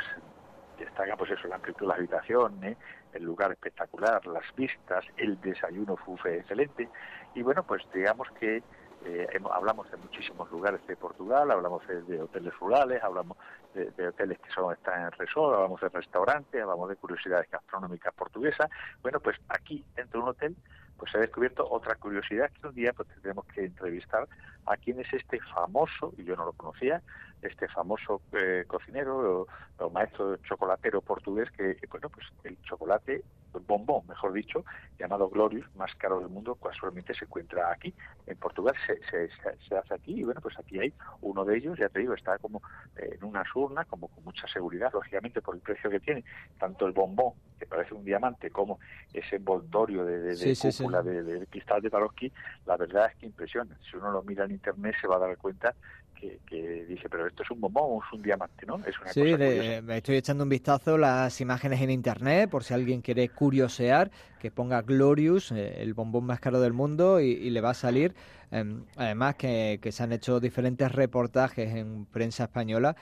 destaca 0.77 1.15
pues 1.17 1.31
eso, 1.31 1.47
la 1.47 1.55
amplitud 1.55 1.81
de 1.81 1.87
la 1.87 1.95
habitación, 1.95 2.63
¿eh? 2.63 2.77
el 3.13 3.23
lugar 3.23 3.51
espectacular, 3.51 4.25
las 4.27 4.43
vistas, 4.55 5.05
el 5.17 5.39
desayuno 5.41 5.97
fue 5.97 6.37
excelente 6.37 6.89
y 7.33 7.41
bueno, 7.41 7.63
pues 7.63 7.83
digamos 7.93 8.27
que 8.39 8.63
eh, 9.05 9.27
hablamos 9.51 9.89
de 9.91 9.97
muchísimos 9.97 10.49
lugares 10.51 10.85
de 10.87 10.95
Portugal, 10.95 11.51
hablamos 11.51 11.83
de, 11.87 12.21
hoteles 12.21 12.53
rurales, 12.59 13.03
hablamos 13.03 13.37
de, 13.73 14.07
hoteles 14.07 14.39
que 14.39 14.49
solo 14.49 14.71
están 14.71 15.03
en 15.03 15.11
resort, 15.11 15.55
hablamos 15.55 15.79
de 15.79 15.89
restaurantes, 15.89 16.61
hablamos 16.61 16.89
de 16.89 16.95
curiosidades 16.95 17.49
gastronómicas 17.49 18.13
portuguesas. 18.15 18.69
Bueno, 19.03 19.19
pues 19.19 19.37
aquí, 19.49 19.85
dentro 19.95 20.19
de 20.19 20.23
un 20.23 20.29
hotel, 20.29 20.55
pues 20.97 21.11
se 21.11 21.19
ha 21.19 21.21
descubierto 21.21 21.69
otra 21.69 21.95
curiosidad 21.95 22.49
que 22.59 22.67
un 22.67 22.73
día 22.73 22.91
pues 22.91 23.07
tendremos 23.09 23.45
que 23.45 23.65
entrevistar 23.65 24.27
a 24.65 24.77
quién 24.77 24.99
es 24.99 25.13
este 25.13 25.39
famoso, 25.53 26.13
y 26.17 26.23
yo 26.23 26.35
no 26.35 26.45
lo 26.45 26.53
conocía, 26.53 27.03
este 27.41 27.67
famoso 27.67 28.21
eh, 28.33 28.63
cocinero 28.67 29.47
o, 29.79 29.89
maestro 29.89 30.37
chocolatero 30.37 31.01
portugués 31.01 31.49
que, 31.51 31.77
bueno, 31.89 32.09
pues 32.09 32.25
el 32.43 32.59
chocolate 32.61 33.23
bombón, 33.65 34.05
mejor 34.07 34.33
dicho, 34.33 34.63
llamado 34.99 35.29
Glorious, 35.29 35.65
más 35.75 35.93
caro 35.95 36.19
del 36.19 36.29
mundo, 36.29 36.55
casualmente 36.55 37.13
se 37.13 37.25
encuentra 37.25 37.71
aquí. 37.71 37.93
En 38.25 38.37
Portugal 38.37 38.75
se, 38.85 38.99
se, 39.09 39.75
hace 39.75 39.93
aquí 39.93 40.19
y 40.19 40.23
bueno, 40.23 40.41
pues 40.41 40.57
aquí 40.59 40.79
hay 40.79 40.93
uno 41.21 41.45
de 41.45 41.57
ellos, 41.57 41.77
ya 41.77 41.89
te 41.89 41.99
digo, 41.99 42.13
está 42.13 42.37
como 42.37 42.61
en 42.95 43.23
una 43.23 43.43
urna, 43.55 43.85
como 43.85 44.07
con 44.09 44.23
mucha 44.23 44.47
seguridad, 44.47 44.91
lógicamente 44.93 45.41
por 45.41 45.55
el 45.55 45.61
precio 45.61 45.89
que 45.89 45.99
tiene, 45.99 46.23
tanto 46.59 46.85
el 46.85 46.93
bombón, 46.93 47.33
que 47.59 47.65
parece 47.65 47.93
un 47.93 48.05
diamante, 48.05 48.51
como 48.51 48.79
ese 49.13 49.37
envoltorio 49.37 50.05
de, 50.05 50.19
de, 50.35 50.55
cúpula 50.55 51.01
de, 51.01 51.47
cristal 51.47 51.81
de 51.81 51.89
Taroski, 51.89 52.31
la 52.65 52.77
verdad 52.77 53.09
es 53.11 53.17
que 53.17 53.25
impresiona. 53.25 53.77
Si 53.89 53.97
uno 53.97 54.11
lo 54.11 54.21
mira 54.23 54.45
en 54.45 54.51
internet 54.51 54.95
se 55.01 55.07
va 55.07 55.15
a 55.15 55.19
dar 55.19 55.37
cuenta 55.37 55.73
que, 56.19 56.85
dice, 56.87 57.09
pero 57.09 57.27
esto 57.27 57.43
es 57.43 57.51
un 57.51 57.61
bombón 57.61 57.83
o 57.87 58.03
es 58.03 58.13
un 58.13 58.21
diamante, 58.21 58.65
¿no? 58.65 58.77
Es 58.85 58.99
una 58.99 59.13
sí, 59.13 59.21
me 59.21 59.97
estoy 59.97 60.17
echando 60.17 60.43
un 60.43 60.49
vistazo 60.49 60.97
las 60.97 61.39
imágenes 61.41 61.81
en 61.81 61.89
internet, 61.89 62.49
por 62.49 62.63
si 62.63 62.73
alguien 62.73 63.01
quiere 63.01 63.29
curiosear, 63.29 64.11
que 64.39 64.51
ponga 64.51 64.81
Glorious, 64.81 65.51
eh, 65.51 65.81
el 65.81 65.93
bombón 65.93 66.25
más 66.25 66.39
caro 66.39 66.59
del 66.59 66.73
mundo, 66.73 67.19
y, 67.19 67.49
le 67.49 67.61
va 67.61 67.71
a 67.71 67.73
salir. 67.73 68.13
Em, 68.51 68.83
además 68.95 69.35
que, 69.35 69.79
se 69.89 70.03
han 70.03 70.13
hecho 70.13 70.39
diferentes 70.39 70.91
reportajes 70.91 71.75
en 71.75 72.05
prensa 72.05 72.45
española 72.45 72.95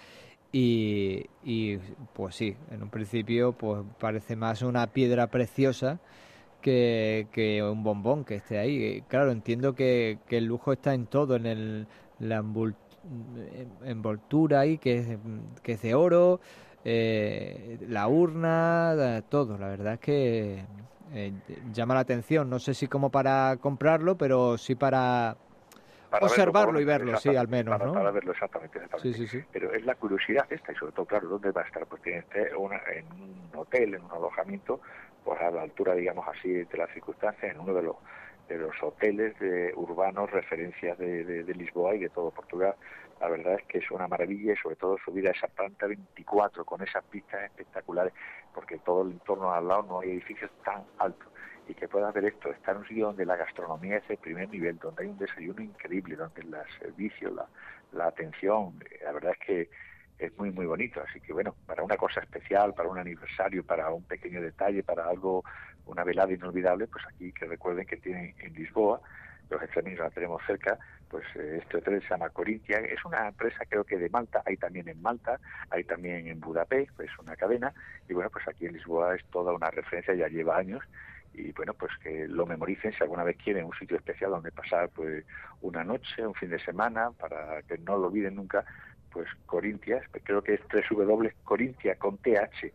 y, 0.52 1.26
y, 1.44 1.78
pues 2.14 2.36
sí, 2.36 2.56
en 2.72 2.84
un 2.84 2.90
principio 2.90 3.52
pues 3.54 3.84
parece 4.00 4.36
más 4.36 4.62
una 4.62 4.88
piedra 4.88 5.28
preciosa 5.28 6.00
que, 6.62 7.28
que 7.32 7.62
un 7.62 7.84
bombón 7.84 8.26
que 8.26 8.36
esté 8.36 8.58
ahí. 8.58 9.04
Claro, 9.08 9.32
entiendo 9.32 9.76
que, 9.76 10.20
que 10.28 10.38
el 10.38 10.46
lujo 10.46 10.74
está 10.74 10.94
en 10.94 11.06
todo, 11.06 11.36
en 11.36 11.46
el, 11.46 11.88
la 12.20 12.42
envoltura 13.84 14.62
ahí 14.62 14.78
que 14.78 14.98
es, 14.98 15.18
que 15.64 15.74
es 15.74 15.82
de 15.82 15.96
oro, 15.96 16.40
eh, 16.84 17.78
la 17.88 18.08
urna, 18.08 19.24
todo. 19.30 19.58
La 19.58 19.68
verdad 19.68 19.94
es 19.94 20.00
que 20.00 20.66
eh, 21.14 21.34
llama 21.74 21.96
la 21.96 22.02
atención. 22.02 22.50
No 22.50 22.60
sé 22.60 22.74
si 22.74 22.88
como 22.88 23.10
para 23.10 23.58
comprarlo, 23.58 24.18
pero 24.18 24.58
sí 24.58 24.76
para, 24.76 25.36
observarlo 26.22 26.80
y 26.80 26.86
verlo, 26.86 27.18
sí, 27.18 27.36
al 27.36 27.48
menos. 27.48 27.78
Para, 27.78 27.92
para 27.92 28.12
verlo 28.12 28.32
exactamente, 28.32 28.80
Pero 29.52 29.74
es 29.74 29.86
la 29.86 29.96
curiosidad 29.96 30.46
esta 30.50 30.72
y 30.72 30.76
sobre 30.76 30.92
todo, 30.92 31.06
claro, 31.06 31.28
¿dónde 31.28 31.52
va 31.52 31.62
a 31.62 31.66
estar? 31.66 31.86
Pues 31.88 32.02
tiene 32.02 32.24
una, 32.58 32.80
en 32.94 33.06
un 33.12 33.50
hotel, 33.56 33.96
en 33.96 34.04
un 34.04 34.12
alojamiento, 34.12 34.80
pues 35.24 35.42
a 35.42 35.52
la 35.52 35.64
altura, 35.64 35.96
digamos 35.96 36.28
así, 36.28 36.52
de 36.52 36.78
las 36.78 36.92
circunstancias, 36.92 37.52
en 37.52 37.60
uno 37.60 37.74
de 37.74 37.84
los 37.84 37.96
de 38.48 38.58
los 38.58 38.76
hoteles 38.82 39.38
de, 39.40 39.74
urbanos, 39.76 40.30
referencias 40.32 40.98
de, 40.98 41.44
Lisboa 41.56 41.96
y 41.96 42.00
de 42.00 42.10
todo 42.10 42.32
Portugal. 42.32 42.76
La 43.20 43.30
verdad 43.30 43.56
es 43.56 43.64
que 43.68 43.78
es 43.80 43.92
una 43.92 44.08
maravilla 44.08 44.54
y 44.54 44.58
sobre 44.58 44.76
todo 44.76 44.98
subir 45.04 45.28
a 45.28 45.32
esa 45.32 45.48
planta 45.48 45.88
24 45.88 46.66
con 46.66 46.82
esas 46.82 47.04
pistas 47.06 47.44
espectaculares, 47.44 48.14
porque 48.54 48.78
todo 48.80 49.04
el 49.04 49.12
entorno 49.12 49.52
al 49.52 49.68
lado 49.68 49.84
no 49.84 50.00
hay 50.02 50.12
edificios 50.12 50.52
tan 50.64 50.84
altos 50.98 51.30
y 51.68 51.74
que 51.74 51.88
puedas 51.88 52.14
ver 52.14 52.26
esto, 52.26 52.52
estar 52.52 52.76
en 52.76 52.82
un 52.82 52.88
sitio 52.88 53.08
donde 53.08 53.26
la 53.26 53.38
gastronomía 53.38 53.98
es 53.98 54.08
de 54.08 54.18
primer 54.18 54.50
nivel, 54.50 54.78
donde 54.78 55.04
hay 55.04 55.10
un 55.10 55.18
desayuno 55.18 55.64
increíble, 55.64 56.16
donde 56.16 56.42
el 56.42 56.56
servicio, 56.80 57.32
la, 57.32 57.48
la 57.94 58.08
atención, 58.08 58.78
la 59.04 59.12
verdad 59.14 59.32
es 59.32 59.48
que 59.48 59.70
es 60.18 60.38
muy 60.38 60.50
muy 60.52 60.66
bonito 60.66 61.02
así 61.02 61.20
que 61.20 61.34
bueno 61.34 61.56
para 61.66 61.84
una 61.84 61.98
cosa 61.98 62.22
especial 62.22 62.74
para 62.74 62.88
un 62.88 62.98
aniversario 62.98 63.66
para 63.66 63.90
un 63.92 64.04
pequeño 64.04 64.42
detalle 64.42 64.82
para 64.82 65.10
algo 65.10 65.44
una 65.86 66.04
velada 66.04 66.34
inolvidable, 66.34 66.88
pues 66.88 67.06
aquí 67.08 67.32
que 67.32 67.46
recuerden 67.46 67.86
que 67.86 67.98
tienen 67.98 68.34
en 68.40 68.54
Lisboa, 68.54 69.02
los 69.50 69.62
extremeños 69.62 70.00
la 70.00 70.10
tenemos 70.10 70.42
cerca, 70.46 70.78
pues 71.10 71.24
eh, 71.36 71.60
este 71.62 71.78
hotel 71.78 72.02
se 72.02 72.10
llama 72.10 72.30
Corintia, 72.30 72.80
es 72.80 73.04
una 73.06 73.28
empresa 73.28 73.64
creo 73.70 73.84
que 73.84 73.98
de 73.98 74.10
Malta, 74.10 74.42
hay 74.46 74.58
también 74.58 74.88
en 74.90 75.02
Malta, 75.02 75.40
hay 75.70 75.84
también 75.84 76.28
en 76.28 76.40
Budapest, 76.40 76.92
pues 76.96 77.10
una 77.20 77.36
cadena, 77.36 77.74
y 78.10 78.14
bueno, 78.14 78.30
pues 78.30 78.48
aquí 78.48 78.66
en 78.66 78.74
Lisboa 78.74 79.16
es 79.16 79.24
toda 79.26 79.54
una 79.54 79.70
referencia, 79.70 80.16
ya 80.16 80.28
lleva 80.28 80.58
años, 80.58 80.84
y 81.34 81.52
bueno, 81.52 81.74
pues 81.74 81.92
que 82.02 82.28
lo 82.28 82.46
memoricen 82.46 82.94
si 82.94 83.04
alguna 83.04 83.24
vez 83.24 83.38
quieren 83.38 83.66
un 83.66 83.74
sitio 83.74 83.98
especial 83.98 84.32
donde 84.32 84.52
pasar 84.52 84.90
pues 84.90 85.26
una 85.62 85.84
noche, 85.84 86.26
un 86.26 86.34
fin 86.34 86.50
de 86.50 86.60
semana, 86.60 87.12
para 87.12 87.62
que 87.64 87.78
no 87.78 87.98
lo 87.98 88.08
olviden 88.08 88.36
nunca, 88.36 88.64
pues 89.12 89.28
Corintia, 89.46 90.02
creo 90.24 90.42
que 90.42 90.56
es 90.56 90.62
www.corintia 90.90 91.96
con 91.96 92.18
th 92.18 92.74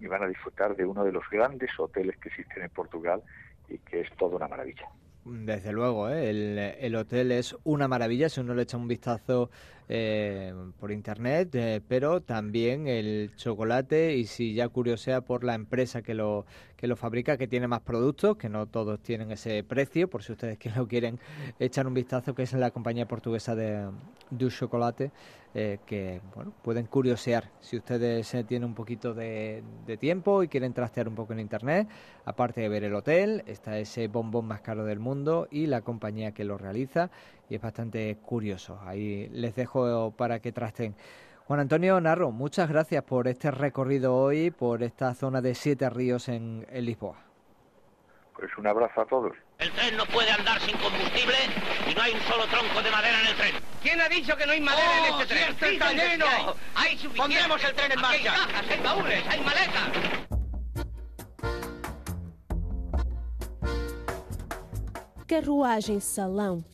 y 0.00 0.06
van 0.06 0.22
a 0.22 0.26
disfrutar 0.26 0.76
de 0.76 0.84
uno 0.84 1.04
de 1.04 1.12
los 1.12 1.24
grandes 1.30 1.70
hoteles 1.78 2.16
que 2.18 2.28
existen 2.28 2.62
en 2.62 2.70
Portugal 2.70 3.22
y 3.68 3.78
que 3.78 4.00
es 4.00 4.10
toda 4.16 4.36
una 4.36 4.48
maravilla. 4.48 4.88
Desde 5.24 5.72
luego, 5.72 6.08
¿eh? 6.08 6.30
el, 6.80 6.96
hotel 6.96 7.32
es 7.32 7.56
una 7.64 7.86
maravilla 7.86 8.28
si 8.28 8.40
uno 8.40 8.54
le 8.54 8.62
echa 8.62 8.76
un 8.76 8.88
vistazo 8.88 9.50
eh, 9.88 10.54
por 10.78 10.92
internet, 10.92 11.54
eh, 11.54 11.80
pero 11.86 12.20
también 12.20 12.86
el 12.86 13.32
chocolate 13.36 14.16
y 14.16 14.26
si 14.26 14.54
ya 14.54 14.68
curiosea 14.68 15.22
por 15.22 15.44
la 15.44 15.54
empresa 15.54 16.02
que 16.02 16.14
lo 16.14 16.44
que 16.78 16.86
lo 16.86 16.94
fabrica, 16.94 17.36
que 17.36 17.48
tiene 17.48 17.66
más 17.66 17.80
productos, 17.80 18.36
que 18.36 18.48
no 18.48 18.66
todos 18.66 19.00
tienen 19.00 19.32
ese 19.32 19.64
precio, 19.64 20.08
por 20.08 20.22
si 20.22 20.32
ustedes 20.32 20.58
que 20.58 20.70
lo 20.70 20.86
quieren 20.86 21.18
echar 21.58 21.86
un 21.86 21.94
vistazo, 21.94 22.34
que 22.34 22.44
es 22.44 22.52
la 22.52 22.70
compañía 22.70 23.06
portuguesa 23.08 23.56
de 23.56 23.88
Du 24.30 24.48
Chocolate, 24.48 25.10
eh, 25.54 25.78
que 25.86 26.20
bueno, 26.36 26.52
pueden 26.62 26.86
curiosear. 26.86 27.50
Si 27.60 27.76
ustedes 27.76 28.30
tienen 28.46 28.68
un 28.68 28.74
poquito 28.74 29.12
de, 29.12 29.64
tiempo 29.98 30.44
y 30.44 30.48
quieren 30.48 30.72
trastear 30.72 31.08
un 31.08 31.16
poco 31.16 31.32
en 31.32 31.40
internet, 31.40 31.88
aparte 32.24 32.60
de 32.60 32.68
ver 32.68 32.84
el 32.84 32.94
hotel, 32.94 33.42
está 33.46 33.78
ese 33.78 34.06
bombón 34.06 34.46
más 34.46 34.60
caro 34.60 34.84
del 34.84 35.00
mundo 35.00 35.48
y 35.50 35.66
la 35.66 35.80
compañía 35.80 36.32
que 36.32 36.44
lo 36.44 36.58
realiza 36.58 37.10
y 37.48 37.54
es 37.54 37.60
bastante 37.60 38.16
curioso. 38.16 38.80
Ahí 38.84 39.28
les 39.32 39.54
dejo 39.54 40.12
para 40.12 40.40
que 40.40 40.52
trasten. 40.52 40.94
Juan 41.46 41.60
Antonio 41.60 41.98
Narro, 42.00 42.30
muchas 42.30 42.68
gracias 42.68 43.02
por 43.04 43.26
este 43.26 43.50
recorrido 43.50 44.14
hoy, 44.14 44.50
por 44.50 44.82
esta 44.82 45.14
zona 45.14 45.40
de 45.40 45.54
Siete 45.54 45.88
Ríos 45.88 46.28
en, 46.28 46.66
Lisboa. 46.72 47.16
Pues 48.34 48.50
un 48.58 48.66
abrazo 48.66 49.00
a 49.00 49.06
todos. 49.06 49.32
El 49.58 49.72
tren 49.72 49.96
no 49.96 50.04
puede 50.06 50.30
andar 50.30 50.60
sin 50.60 50.76
combustible 50.76 51.34
y 51.90 51.94
no 51.94 52.02
hay 52.02 52.12
un 52.12 52.20
solo 52.20 52.44
tronco 52.46 52.82
de 52.82 52.90
madera 52.90 53.20
en 53.20 53.26
el 53.28 53.36
tren. 53.36 53.54
¿Quién 53.82 54.00
ha 54.00 54.08
dicho 54.08 54.36
que 54.36 54.46
no 54.46 54.52
hay 54.52 54.60
madera 54.60 55.08
en 55.08 55.14
oh, 55.14 55.20
este 55.22 55.34
tren? 55.34 55.56
¡Sí, 55.58 55.64
está 55.74 55.92
lleno! 55.92 56.26
Hay, 56.74 56.98
suficiente. 56.98 57.18
Pondremos 57.18 57.64
el 57.64 57.74
tren 57.74 57.92
en 57.92 58.00
marcha. 58.00 58.16
Hay 58.16 58.24
cajas, 58.24 58.70
hay 58.70 58.82
baúles, 58.82 59.24
hay 59.28 59.40
maletas. 59.40 60.28
Carruagem 65.26 66.00
Salão 66.00 66.64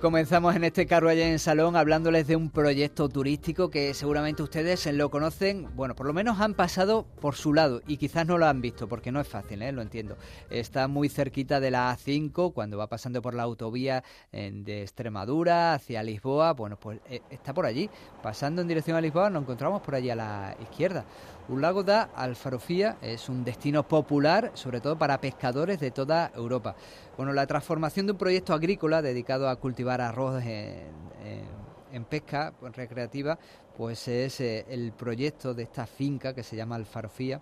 Comenzamos 0.00 0.56
en 0.56 0.64
este 0.64 0.86
allá 0.90 1.28
en 1.28 1.38
Salón 1.38 1.76
hablándoles 1.76 2.26
de 2.26 2.34
un 2.34 2.48
proyecto 2.48 3.10
turístico 3.10 3.68
que 3.68 3.92
seguramente 3.92 4.42
ustedes 4.42 4.86
lo 4.94 5.10
conocen, 5.10 5.68
bueno, 5.76 5.94
por 5.94 6.06
lo 6.06 6.14
menos 6.14 6.40
han 6.40 6.54
pasado 6.54 7.04
por 7.20 7.34
su 7.34 7.52
lado 7.52 7.82
y 7.86 7.98
quizás 7.98 8.26
no 8.26 8.38
lo 8.38 8.46
han 8.46 8.62
visto 8.62 8.88
porque 8.88 9.12
no 9.12 9.20
es 9.20 9.28
fácil, 9.28 9.60
¿eh? 9.60 9.72
lo 9.72 9.82
entiendo. 9.82 10.16
Está 10.48 10.88
muy 10.88 11.10
cerquita 11.10 11.60
de 11.60 11.70
la 11.70 11.94
A5 11.94 12.54
cuando 12.54 12.78
va 12.78 12.86
pasando 12.86 13.20
por 13.20 13.34
la 13.34 13.42
autovía 13.42 14.02
de 14.32 14.80
Extremadura 14.80 15.74
hacia 15.74 16.02
Lisboa, 16.02 16.54
bueno, 16.54 16.80
pues 16.80 16.98
eh, 17.10 17.20
está 17.28 17.52
por 17.52 17.66
allí, 17.66 17.90
pasando 18.22 18.62
en 18.62 18.68
dirección 18.68 18.96
a 18.96 19.02
Lisboa 19.02 19.28
nos 19.28 19.42
encontramos 19.42 19.82
por 19.82 19.96
allí 19.96 20.08
a 20.08 20.16
la 20.16 20.56
izquierda. 20.62 21.04
Un 21.48 21.60
lago 21.60 21.82
da 21.82 22.10
Alfarofía 22.14 22.98
es 23.02 23.28
un 23.28 23.44
destino 23.44 23.82
popular, 23.86 24.52
sobre 24.54 24.80
todo 24.80 24.96
para 24.96 25.20
pescadores 25.20 25.80
de 25.80 25.90
toda 25.90 26.30
Europa. 26.34 26.76
Bueno, 27.16 27.32
la 27.32 27.46
transformación 27.46 28.06
de 28.06 28.12
un 28.12 28.18
proyecto 28.18 28.54
agrícola 28.54 29.02
dedicado 29.02 29.48
a 29.48 29.56
cultivar 29.56 30.00
arroz 30.00 30.42
en, 30.44 32.04
pesca 32.08 32.52
recreativa, 32.72 33.36
pues 33.76 34.06
es 34.06 34.40
eh, 34.40 34.64
el 34.68 34.92
proyecto 34.92 35.52
de 35.52 35.64
esta 35.64 35.86
finca 35.86 36.32
que 36.32 36.44
se 36.44 36.54
llama 36.54 36.76
Alfarofía, 36.76 37.40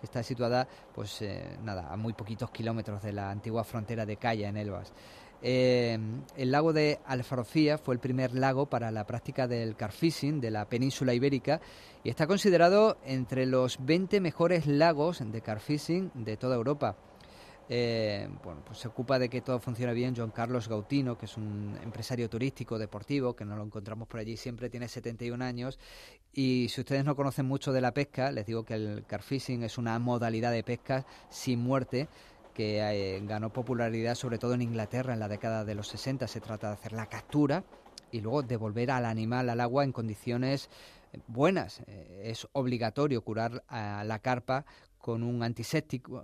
que 0.00 0.06
está 0.06 0.22
situada, 0.22 0.66
pues 0.94 1.20
eh, 1.20 1.58
nada, 1.62 1.92
a 1.92 1.96
muy 1.96 2.14
poquitos 2.14 2.50
kilómetros 2.50 3.02
de 3.02 3.12
la 3.12 3.30
antigua 3.30 3.62
frontera 3.62 4.06
de 4.06 4.16
Calla, 4.16 4.48
en 4.48 4.56
Elvas. 4.56 4.92
Eh, 5.42 5.98
el 6.36 6.50
lago 6.50 6.72
de 6.72 6.98
Alfarofía 7.06 7.78
fue 7.78 7.94
el 7.94 8.00
primer 8.00 8.34
lago 8.34 8.66
para 8.66 8.90
la 8.90 9.06
práctica 9.06 9.48
del 9.48 9.74
carfishing 9.74 10.40
de 10.40 10.50
la 10.50 10.68
península 10.68 11.14
ibérica 11.14 11.60
y 12.04 12.10
está 12.10 12.26
considerado 12.26 12.98
entre 13.04 13.46
los 13.46 13.78
20 13.84 14.20
mejores 14.20 14.66
lagos 14.66 15.22
de 15.24 15.40
carfishing 15.40 16.10
de 16.14 16.36
toda 16.36 16.56
Europa. 16.56 16.96
Eh, 17.72 18.28
bueno, 18.42 18.62
pues 18.66 18.80
se 18.80 18.88
ocupa 18.88 19.20
de 19.20 19.28
que 19.28 19.42
todo 19.42 19.60
funcione 19.60 19.94
bien 19.94 20.12
John 20.16 20.32
Carlos 20.32 20.68
Gautino, 20.68 21.16
que 21.16 21.26
es 21.26 21.36
un 21.36 21.78
empresario 21.80 22.28
turístico 22.28 22.80
deportivo, 22.80 23.36
que 23.36 23.44
nos 23.44 23.56
lo 23.56 23.62
encontramos 23.62 24.08
por 24.08 24.18
allí 24.18 24.36
siempre, 24.36 24.68
tiene 24.68 24.88
71 24.88 25.44
años. 25.44 25.78
Y 26.32 26.66
si 26.68 26.80
ustedes 26.80 27.04
no 27.04 27.14
conocen 27.14 27.46
mucho 27.46 27.72
de 27.72 27.80
la 27.80 27.94
pesca, 27.94 28.32
les 28.32 28.44
digo 28.44 28.64
que 28.64 28.74
el 28.74 29.04
carfishing 29.06 29.62
es 29.62 29.78
una 29.78 29.96
modalidad 30.00 30.50
de 30.50 30.64
pesca 30.64 31.06
sin 31.28 31.60
muerte 31.60 32.08
que 32.54 32.80
eh, 32.80 33.20
ganó 33.24 33.52
popularidad 33.52 34.14
sobre 34.14 34.38
todo 34.38 34.54
en 34.54 34.62
Inglaterra 34.62 35.12
en 35.12 35.20
la 35.20 35.28
década 35.28 35.64
de 35.64 35.74
los 35.74 35.88
60. 35.88 36.26
Se 36.26 36.40
trata 36.40 36.68
de 36.68 36.74
hacer 36.74 36.92
la 36.92 37.06
captura 37.06 37.64
y 38.10 38.20
luego 38.20 38.42
devolver 38.42 38.90
al 38.90 39.04
animal 39.04 39.50
al 39.50 39.60
agua 39.60 39.84
en 39.84 39.92
condiciones 39.92 40.68
buenas. 41.26 41.82
Eh, 41.86 42.22
es 42.24 42.48
obligatorio 42.52 43.22
curar 43.22 43.62
a 43.68 44.04
la 44.04 44.18
carpa 44.18 44.64
con 45.10 45.24
un 45.24 45.42
antiséptico, 45.42 46.22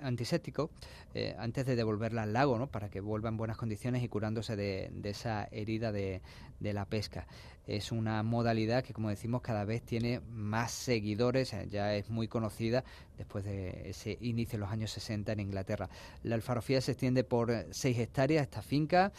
antiséptico 0.00 0.70
eh, 1.14 1.34
antes 1.36 1.66
de 1.66 1.74
devolverla 1.74 2.22
al 2.22 2.32
lago, 2.32 2.56
¿no? 2.58 2.68
para 2.68 2.88
que 2.88 3.00
vuelva 3.00 3.28
en 3.28 3.36
buenas 3.36 3.56
condiciones 3.56 4.04
y 4.04 4.08
curándose 4.08 4.54
de, 4.54 4.92
esa 5.02 5.48
herida 5.50 5.90
de, 5.90 6.22
la 6.60 6.84
pesca. 6.84 7.26
Es 7.66 7.90
una 7.90 8.22
modalidad 8.22 8.84
que, 8.84 8.94
como 8.94 9.08
decimos, 9.08 9.42
cada 9.42 9.64
vez 9.64 9.82
tiene 9.82 10.20
más 10.30 10.70
seguidores, 10.70 11.52
eh, 11.54 11.66
ya 11.68 11.96
es 11.96 12.08
muy 12.08 12.28
conocida 12.28 12.84
después 13.18 13.44
de 13.44 13.90
ese 13.90 14.16
inicio 14.20 14.58
en 14.58 14.60
los 14.60 14.70
años 14.70 14.92
60 14.92 15.32
en 15.32 15.40
Inglaterra. 15.40 15.90
La 16.22 16.36
alfarofía 16.36 16.80
se 16.80 16.92
extiende 16.92 17.24
por 17.24 17.66
6 17.68 17.98
hectáreas, 17.98 18.44
esta 18.44 18.62
finca, 18.62 19.12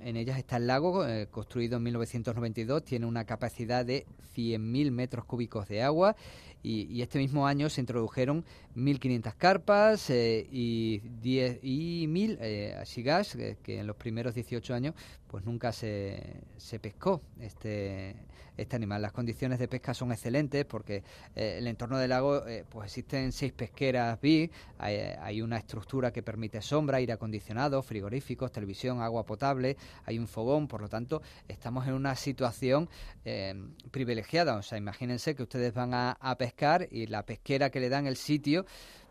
en 0.00 0.16
ellas 0.16 0.38
está 0.38 0.56
el 0.56 0.66
lago, 0.66 1.06
eh, 1.06 1.26
construido 1.30 1.76
en 1.78 1.84
1992, 1.84 2.84
tiene 2.84 3.06
una 3.06 3.24
capacidad 3.24 3.84
de 3.84 4.06
100.000 4.36 4.90
metros 4.90 5.24
cúbicos 5.24 5.68
de 5.68 5.82
agua 5.82 6.16
y, 6.62 7.00
este 7.00 7.18
mismo 7.18 7.46
año 7.46 7.70
se 7.70 7.80
introdujeron 7.80 8.44
1.500 8.76 9.34
carpas 9.36 10.10
eh, 10.10 10.46
y, 10.50 10.98
10, 10.98 11.60
y 11.62 12.06
1.000 12.06 12.38
eh, 12.40 13.56
que 13.62 13.78
en 13.78 13.86
los 13.86 13.96
primeros 13.96 14.34
18 14.34 14.74
años 14.74 14.94
pues 15.30 15.44
nunca 15.44 15.70
se, 15.70 16.40
se 16.56 16.80
pescó 16.80 17.22
este, 17.38 18.16
este 18.56 18.74
animal. 18.74 19.00
Las 19.00 19.12
condiciones 19.12 19.60
de 19.60 19.68
pesca 19.68 19.94
son 19.94 20.10
excelentes 20.10 20.64
porque 20.64 21.04
eh, 21.36 21.58
el 21.58 21.68
entorno 21.68 21.98
del 21.98 22.10
lago 22.10 22.44
eh, 22.48 22.64
pues 22.68 22.86
existen 22.86 23.30
seis 23.30 23.52
pesqueras 23.52 24.20
BIG, 24.20 24.50
hay, 24.78 25.40
una 25.40 25.56
estructura 25.56 26.12
que 26.12 26.24
permite 26.24 26.60
sombra, 26.60 26.96
aire 26.96 27.12
acondicionado, 27.12 27.80
frigoríficos, 27.80 28.50
televisión, 28.50 29.00
agua 29.00 29.24
potable, 29.24 29.76
hay 30.04 30.18
un 30.18 30.26
fogón, 30.26 30.66
por 30.66 30.80
lo 30.80 30.88
tanto 30.88 31.22
estamos 31.46 31.86
en 31.86 31.94
una 31.94 32.16
situación 32.16 32.88
eh, 33.24 33.54
privilegiada. 33.92 34.56
O 34.56 34.62
sea, 34.62 34.78
imagínense 34.78 35.36
que 35.36 35.44
ustedes 35.44 35.72
van 35.72 35.94
a, 35.94 36.12
a 36.20 36.36
pescar 36.36 36.88
y 36.90 37.06
la 37.06 37.24
pesquera 37.24 37.70
que 37.70 37.78
le 37.78 37.88
dan 37.88 38.08
el 38.08 38.16
sitio 38.16 38.66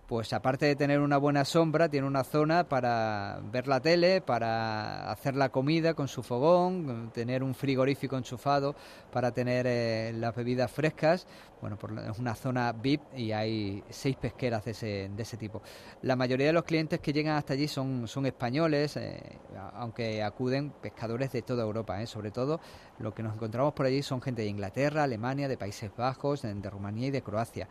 pues 0.09 0.33
aparte 0.33 0.65
de 0.65 0.75
tener 0.75 1.01
una 1.01 1.17
buena 1.17 1.45
sombra, 1.45 1.87
tiene 1.87 2.07
una 2.07 2.23
zona 2.23 2.67
para 2.67 3.39
ver 3.51 3.67
la 3.67 3.79
tele, 3.79 4.21
para 4.21 5.11
hacer 5.11 5.35
la 5.35 5.49
comida 5.49 5.93
con 5.93 6.07
su 6.07 6.23
fogón, 6.23 7.11
tener 7.13 7.43
un 7.43 7.53
frigorífico 7.53 8.17
enchufado 8.17 8.75
para 9.11 9.31
tener 9.31 9.67
eh, 9.67 10.11
las 10.15 10.35
bebidas 10.35 10.71
frescas. 10.71 11.27
Bueno, 11.61 11.77
es 12.09 12.17
una 12.17 12.33
zona 12.33 12.71
VIP 12.71 13.01
y 13.17 13.33
hay 13.33 13.83
seis 13.91 14.15
pesqueras 14.15 14.65
de 14.65 14.71
ese, 14.71 15.11
de 15.15 15.21
ese 15.21 15.37
tipo. 15.37 15.61
La 16.01 16.15
mayoría 16.15 16.47
de 16.47 16.53
los 16.53 16.63
clientes 16.63 16.99
que 17.01 17.13
llegan 17.13 17.35
hasta 17.35 17.53
allí 17.53 17.67
son, 17.67 18.07
son 18.07 18.25
españoles, 18.25 18.97
eh, 18.97 19.37
aunque 19.75 20.23
acuden 20.23 20.71
pescadores 20.71 21.31
de 21.33 21.43
toda 21.43 21.61
Europa. 21.61 22.01
Eh. 22.01 22.07
Sobre 22.07 22.31
todo 22.31 22.59
lo 22.97 23.13
que 23.13 23.21
nos 23.21 23.35
encontramos 23.35 23.73
por 23.73 23.85
allí 23.85 24.01
son 24.01 24.23
gente 24.23 24.41
de 24.41 24.47
Inglaterra, 24.47 25.03
Alemania, 25.03 25.47
de 25.47 25.57
Países 25.57 25.91
Bajos, 25.95 26.41
de 26.41 26.69
Rumanía 26.71 27.09
y 27.09 27.11
de 27.11 27.21
Croacia. 27.21 27.67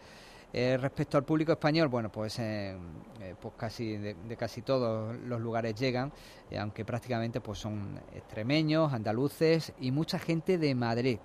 Eh, 0.52 0.78
respecto 0.78 1.18
al 1.18 1.24
público 1.24 1.52
español, 1.52 1.88
bueno, 1.88 2.10
pues, 2.10 2.38
eh, 2.38 2.74
eh, 3.20 3.34
pues 3.40 3.54
casi 3.56 3.98
de, 3.98 4.36
casi 4.38 4.62
todos 4.62 5.14
los 5.16 5.40
lugares 5.40 5.74
llegan, 5.74 6.10
aunque 6.58 6.84
prácticamente 6.84 7.40
pues 7.40 7.58
son 7.58 8.00
extremeños, 8.14 8.92
andaluces 8.92 9.74
y 9.78 9.90
mucha 9.90 10.18
gente 10.18 10.58
de 10.58 10.74
Madrid. 10.74 11.18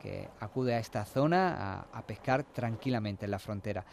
que 0.00 0.26
acude 0.40 0.72
a 0.72 0.78
esta 0.78 1.04
zona 1.04 1.86
a, 1.92 2.02
pescar 2.06 2.42
tranquilamente 2.42 3.26
en 3.26 3.30
la 3.30 3.38
frontera. 3.38 3.84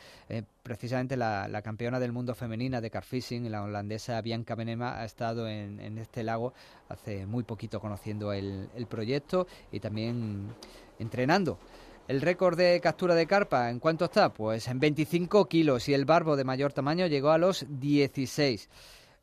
precisamente 0.63 1.17
la, 1.17 1.61
campeona 1.61 1.99
del 1.99 2.13
mundo 2.13 2.33
femenina 2.33 2.79
de 2.79 2.89
carfishing, 2.89 3.51
la 3.51 3.61
holandesa 3.61 4.21
Bianca 4.21 4.55
Benema, 4.55 4.97
ha 5.01 5.03
estado 5.03 5.49
en, 5.49 5.97
este 5.97 6.23
lago 6.23 6.53
hace 6.87 7.25
muy 7.25 7.43
poquito 7.43 7.81
conociendo 7.81 8.31
el 8.31 8.87
proyecto 8.89 9.47
y 9.69 9.81
también 9.81 10.47
entrenando. 10.97 11.59
El 12.07 12.21
récord 12.21 12.55
de 12.55 12.79
captura 12.81 13.15
de 13.15 13.25
carpa, 13.25 13.71
¿en 13.71 13.79
cuánto 13.79 14.05
está? 14.05 14.31
Pues 14.31 14.67
en 14.67 14.79
25 14.79 15.47
kilos 15.47 15.89
y 15.89 15.95
el 15.95 16.05
barbo 16.05 16.35
de 16.35 16.43
mayor 16.43 16.71
tamaño 16.71 17.07
llegó 17.07 17.31
a 17.31 17.39
los 17.39 17.65
16. 17.67 18.69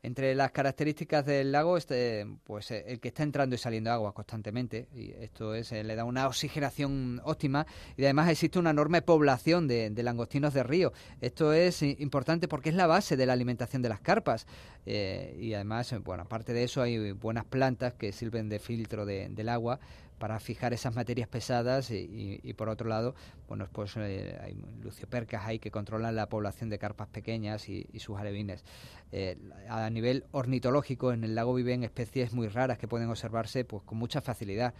Entre 0.05 0.35
las 0.35 0.51
características 0.51 1.25
del 1.25 1.53
lago, 1.53 1.77
este, 1.77 2.27
pues 2.43 2.71
eh, 2.71 2.83
el 2.87 2.99
que 2.99 3.07
está 3.07 3.23
entrando 3.23 3.55
y 3.55 3.57
saliendo 3.57 3.89
agua 3.89 4.13
constantemente, 4.13 4.89
y 4.93 5.11
esto 5.11 5.55
es, 5.55 5.71
eh, 5.71 5.81
le 5.85 5.95
da 5.95 6.03
una 6.03 6.27
oxigenación 6.27 7.21
óptima, 7.23 7.65
y 7.95 8.03
además 8.03 8.29
existe 8.29 8.59
una 8.59 8.71
enorme 8.71 9.01
población 9.01 9.65
de, 9.65 9.89
langostinos 10.03 10.53
de 10.53 10.63
río. 10.63 10.91
Esto 11.21 11.53
es 11.53 11.81
importante 11.83 12.49
porque 12.49 12.67
es 12.67 12.75
la 12.75 12.85
base 12.85 13.15
de 13.15 13.25
la 13.25 13.31
alimentación 13.31 13.81
de 13.81 13.87
las 13.87 14.01
carpas, 14.01 14.45
eh, 14.85 15.37
y 15.39 15.53
además, 15.53 15.95
bueno, 16.03 16.23
aparte 16.23 16.51
de 16.51 16.65
eso 16.65 16.81
hay 16.81 17.13
buenas 17.13 17.45
plantas 17.45 17.93
que 17.93 18.11
sirven 18.11 18.49
de 18.49 18.59
filtro 18.59 19.05
del 19.05 19.47
agua, 19.47 19.79
para 20.23 20.39
fijar 20.39 20.71
esas 20.71 20.95
materias 20.95 21.27
pesadas 21.27 21.91
y, 21.91 22.53
por 22.55 22.69
otro 22.69 22.87
lado, 22.87 23.13
bueno, 23.49 23.67
pues 23.69 23.97
eh, 23.97 24.39
hay 24.41 24.55
luciopercas 24.81 25.45
ahí 25.45 25.59
que 25.59 25.69
controlan 25.69 26.15
la 26.15 26.29
población 26.29 26.69
de 26.69 26.79
carpas 26.79 27.09
pequeñas 27.09 27.67
y, 27.67 27.85
sus 27.99 28.17
alevines. 28.17 28.63
Eh, 29.11 29.37
a 29.67 29.89
nivel 29.89 30.23
ornitológico, 30.31 31.11
en 31.11 31.25
el 31.25 31.35
lago 31.35 31.53
viven 31.53 31.83
especies 31.83 32.31
muy 32.31 32.47
raras 32.47 32.77
que 32.77 32.87
pueden 32.87 33.09
observarse 33.09 33.65
pues 33.65 33.83
con 33.83 33.97
mucha 33.97 34.21
facilidad. 34.21 34.73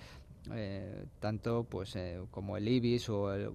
Eh, 0.54 1.08
tanto 1.20 1.66
pues 1.66 1.98
como 2.32 2.56
el 2.56 2.66
ibis 2.66 3.10
o 3.10 3.34
el 3.34 3.52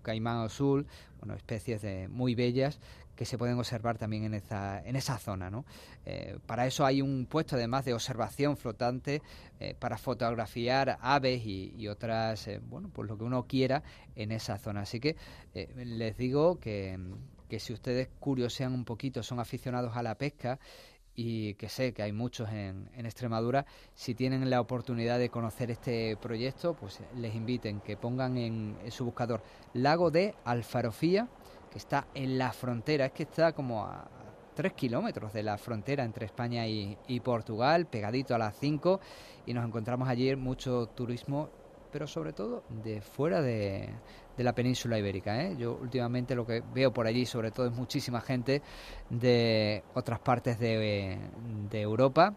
caimán 0.00 0.38
azul, 0.38 0.86
bueno, 1.18 1.34
especies 1.34 1.82
de, 1.82 2.08
muy 2.08 2.34
bellas 2.34 2.80
que 3.16 3.24
se 3.24 3.38
pueden 3.38 3.58
observar 3.58 3.98
también 3.98 4.24
en 4.24 4.34
esa, 4.34 4.80
en 4.84 4.94
esa 4.94 5.18
zona. 5.18 5.50
¿no? 5.50 5.64
Eh, 6.04 6.38
para 6.46 6.66
eso 6.66 6.84
hay 6.84 7.02
un 7.02 7.26
puesto 7.26 7.56
además 7.56 7.84
de 7.84 7.94
observación 7.94 8.56
flotante 8.56 9.22
eh, 9.58 9.74
para 9.78 9.96
fotografiar 9.96 10.98
aves 11.00 11.42
y, 11.44 11.88
otras, 11.88 12.46
eh, 12.46 12.60
bueno, 12.62 12.90
pues 12.92 13.08
lo 13.08 13.16
que 13.16 13.24
uno 13.24 13.46
quiera 13.46 13.82
en 14.14 14.30
esa 14.30 14.58
zona. 14.58 14.82
Así 14.82 15.00
que 15.00 15.16
les 15.54 16.16
digo 16.16 16.60
que, 16.60 16.98
que 17.48 17.58
si 17.58 17.72
ustedes 17.72 18.08
curiosean 18.20 18.74
un 18.74 18.84
poquito, 18.84 19.22
son 19.22 19.40
aficionados 19.40 19.96
a 19.96 20.02
la 20.02 20.16
pesca, 20.16 20.60
y 21.18 21.54
que 21.54 21.70
sé 21.70 21.94
que 21.94 22.02
hay 22.02 22.12
muchos 22.12 22.50
en, 22.50 22.90
en, 22.94 23.06
Extremadura, 23.06 23.64
si 23.94 24.14
tienen 24.14 24.50
la 24.50 24.60
oportunidad 24.60 25.18
de 25.18 25.30
conocer 25.30 25.70
este 25.70 26.14
proyecto, 26.18 26.74
pues 26.74 27.00
les 27.16 27.34
inviten 27.34 27.80
que 27.80 27.96
pongan 27.96 28.36
en 28.36 28.76
su 28.90 29.06
buscador 29.06 29.42
Lago 29.72 30.10
de 30.10 30.34
Alfarofía 30.44 31.26
está 31.76 32.08
en 32.14 32.38
la 32.38 32.52
frontera, 32.52 33.06
es 33.06 33.12
que 33.12 33.24
está 33.24 33.52
como 33.52 33.84
a 33.84 34.08
tres 34.54 34.72
kilómetros 34.72 35.32
de 35.32 35.42
la 35.42 35.58
frontera 35.58 36.02
entre 36.04 36.26
España 36.26 36.66
y, 36.66 37.20
Portugal, 37.20 37.86
pegadito 37.86 38.34
a 38.34 38.38
las 38.38 38.56
5, 38.58 39.00
y 39.46 39.52
nos 39.54 39.66
encontramos 39.66 40.08
allí 40.08 40.34
mucho 40.34 40.86
turismo, 40.86 41.50
pero 41.92 42.06
sobre 42.06 42.32
todo 42.32 42.64
de 42.82 43.00
fuera 43.00 43.42
de, 43.42 43.94
la 44.38 44.54
península 44.54 44.98
ibérica. 44.98 45.42
¿eh? 45.42 45.56
Yo 45.58 45.78
últimamente 45.80 46.34
lo 46.34 46.46
que 46.46 46.62
veo 46.74 46.92
por 46.92 47.06
allí, 47.06 47.26
sobre 47.26 47.50
todo, 47.50 47.66
es 47.66 47.72
muchísima 47.72 48.20
gente 48.20 48.62
de 49.10 49.84
otras 49.94 50.20
partes 50.20 50.58
de 50.58 51.18
Europa 51.72 52.34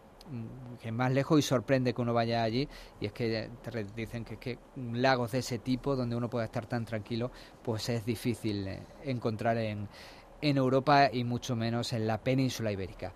que 0.80 0.92
más 0.92 1.12
lejos 1.12 1.38
y 1.38 1.42
sorprende 1.42 1.92
que 1.92 2.00
uno 2.00 2.14
vaya 2.14 2.42
allí 2.42 2.68
y 3.00 3.06
es 3.06 3.12
que 3.12 3.50
te 3.62 3.84
dicen 3.96 4.24
que, 4.24 4.36
que 4.38 4.58
lagos 4.92 5.32
de 5.32 5.38
ese 5.38 5.58
tipo 5.58 5.96
donde 5.96 6.16
uno 6.16 6.30
pueda 6.30 6.44
estar 6.44 6.66
tan 6.66 6.84
tranquilo 6.84 7.30
pues 7.62 7.88
es 7.88 8.04
difícil 8.04 8.66
eh, 8.66 8.82
encontrar 9.04 9.58
en, 9.58 9.88
en 10.40 10.56
Europa 10.56 11.10
y 11.12 11.24
mucho 11.24 11.56
menos 11.56 11.92
en 11.92 12.06
la 12.06 12.18
península 12.18 12.72
ibérica. 12.72 13.12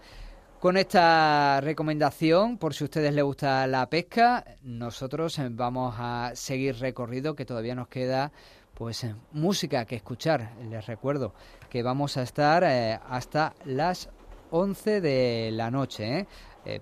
Con 0.60 0.76
esta 0.78 1.60
recomendación, 1.60 2.56
por 2.56 2.72
si 2.72 2.84
a 2.84 2.86
ustedes 2.86 3.12
les 3.12 3.22
gusta 3.22 3.66
la 3.66 3.88
pesca, 3.90 4.44
nosotros 4.62 5.38
eh, 5.38 5.48
vamos 5.50 5.94
a 5.98 6.32
seguir 6.34 6.76
recorrido 6.78 7.34
que 7.34 7.44
todavía 7.44 7.74
nos 7.74 7.88
queda 7.88 8.32
pues 8.74 9.04
eh, 9.04 9.14
música 9.32 9.84
que 9.84 9.96
escuchar. 9.96 10.52
Les 10.68 10.86
recuerdo 10.86 11.34
que 11.68 11.82
vamos 11.82 12.16
a 12.16 12.22
estar 12.22 12.64
hasta 12.64 13.54
las 13.64 14.08
11 14.50 15.00
de 15.00 15.50
la 15.52 15.70
noche. 15.70 16.26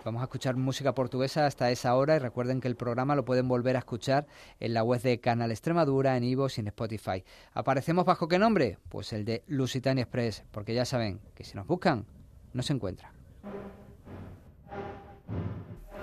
Vamos 0.05 0.21
a 0.21 0.25
escuchar 0.25 0.57
música 0.57 0.95
portuguesa 0.95 1.47
hasta 1.47 1.71
esa 1.71 1.95
hora 1.97 2.17
y 2.17 2.19
recuerden 2.19 2.61
que 2.61 2.69
el 2.69 2.77
programa 2.77 3.17
lo 3.17 3.25
pueden 3.25 3.49
volver 3.49 3.77
a 3.77 3.81
escuchar 3.81 4.27
en 4.61 4.75
la 4.75 4.83
web 4.83 5.01
de 5.03 5.21
Canal 5.21 5.51
Extremadura, 5.51 6.17
en 6.17 6.25
Ivo 6.25 6.47
y 6.49 6.61
en 6.61 6.67
Spotify. 6.69 7.25
¿Aparecemos 7.53 8.05
bajo 8.05 8.29
qué 8.29 8.39
nombre? 8.39 8.79
Pues 8.89 9.13
el 9.13 9.25
de 9.25 9.43
Lusitania 9.47 10.03
Express, 10.03 10.45
porque 10.51 10.75
ya 10.75 10.85
saben 10.85 11.21
que 11.35 11.45
si 11.45 11.57
nos 11.57 11.67
buscan, 11.67 12.07
no 12.53 12.63
se 12.63 12.73
encuentra. 12.73 13.13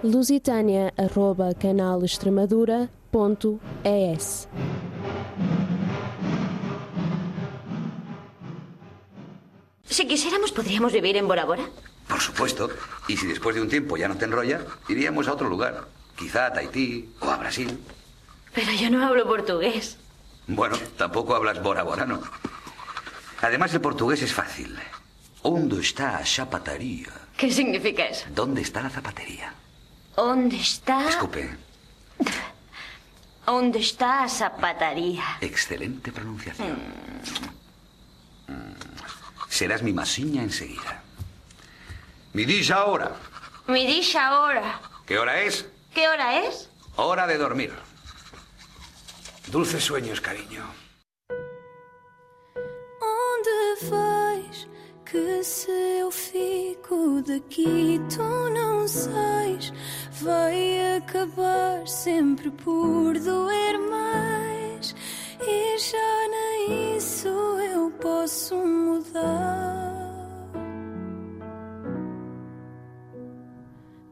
lusitania 0.03 0.93
arroba 0.97 1.53
canalextremadura.es 1.53 4.49
Si 9.83 10.07
quisiéramos, 10.07 10.51
podríamos 10.51 10.93
vivir 10.93 11.17
en 11.17 11.27
Bora 11.27 11.45
Bora. 11.45 11.63
Por 12.09 12.19
supuesto. 12.19 12.69
Y 13.07 13.15
si 13.15 13.27
después 13.27 13.55
de 13.55 13.61
un 13.61 13.69
tiempo 13.69 13.95
ya 13.95 14.07
no 14.07 14.17
te 14.17 14.25
enrolla, 14.25 14.61
iríamos 14.89 15.27
a 15.27 15.33
otro 15.33 15.47
lugar. 15.47 15.87
Quizá 16.17 16.47
a 16.47 16.53
Tahití 16.53 17.13
o 17.21 17.29
a 17.29 17.37
Brasil. 17.37 17.79
Pero 18.53 18.71
yo 18.73 18.89
no 18.89 19.05
hablo 19.05 19.25
portugués. 19.25 19.97
Bueno, 20.47 20.75
tampoco 20.97 21.35
hablas 21.35 21.61
bora 21.61 21.83
borano. 21.83 22.19
Además, 23.41 23.73
el 23.73 23.81
portugués 23.81 24.21
es 24.23 24.33
fácil. 24.33 24.77
¿Dónde 25.43 25.79
está 25.79 26.17
a 26.17 26.25
zapataría? 26.25 27.09
¿Qué 27.37 27.51
significa 27.51 28.05
eso? 28.05 28.25
¿Dónde 28.33 28.61
está 28.61 28.81
la 28.81 28.89
zapatería? 28.89 29.53
¿Dónde 30.15 30.57
está? 30.57 31.07
Escupe. 31.07 31.55
¿Dónde 33.45 33.79
está 33.79 34.23
a 34.23 34.29
zapataría? 34.29 35.23
Excelente 35.39 36.11
pronunciación. 36.11 36.77
Mm. 38.47 39.47
Serás 39.47 39.81
mi 39.83 39.93
masiña 39.93 40.43
enseguida. 40.43 41.03
Mi 42.33 42.45
dice 42.45 42.73
ahora. 42.73 43.11
Me 43.67 43.85
dice 43.85 44.17
ahora. 44.17 44.79
¿Qué 45.05 45.17
hora 45.17 45.41
es? 45.41 45.65
¿Qué 45.93 46.07
hora 46.07 46.43
es? 46.43 46.69
Hora 46.95 47.25
de 47.25 47.37
dormir. 47.37 47.73
Dulces 49.47 49.83
sueños, 49.83 50.21
cariño. 50.21 50.63
Onde 53.01 53.89
vais 53.89 54.67
que 55.05 55.43
se 55.43 55.71
eu 55.99 56.11
fico 56.11 57.21
daqui 57.23 57.99
tu 58.15 58.49
não 58.51 58.87
sais? 58.87 59.73
Vai 60.21 60.97
acabar 60.97 61.87
sempre 61.87 62.51
por 62.51 63.17
doer 63.17 63.79
mais 63.79 64.95
e 65.41 65.77
já 65.79 66.27
nem 66.29 66.97
isso 66.97 67.27
eu 67.27 67.89
posso 67.99 68.55
mudar. 68.55 69.98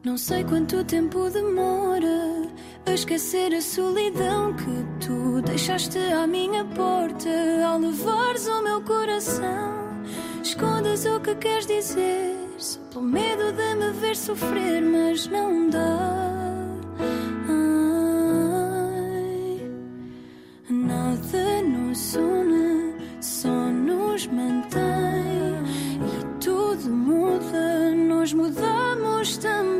Não 0.08 0.16
sei 0.16 0.42
quanto 0.42 0.82
tempo 0.84 1.28
demora 1.28 2.48
a 2.86 2.94
esquecer 2.94 3.52
a 3.54 3.60
solidão 3.60 4.54
que 4.54 5.06
tu 5.06 5.42
deixaste 5.42 5.98
à 5.98 6.26
minha 6.26 6.64
porta 6.64 7.28
ao 7.66 7.78
levares 7.78 8.46
o 8.48 8.62
meu 8.62 8.80
coração. 8.80 9.86
Escondes 10.42 11.04
o 11.04 11.20
que 11.20 11.34
queres 11.34 11.66
dizer, 11.66 12.34
só 12.56 12.80
pelo 12.90 13.04
medo 13.04 13.52
de 13.52 13.74
me 13.74 13.90
ver 14.00 14.16
sofrer, 14.16 14.80
mas 14.80 15.26
não 15.26 15.68
dá. 15.68 15.98
Ai, 17.50 18.40
nada 20.70 21.62
nos 21.64 22.14
une, 22.14 22.94
só 23.20 23.50
nos 23.50 24.26
mantém 24.26 24.80
e 26.00 26.24
tudo 26.42 26.88
muda, 26.88 27.90
nós 27.94 28.32
mudamos 28.32 29.36
também. 29.36 29.77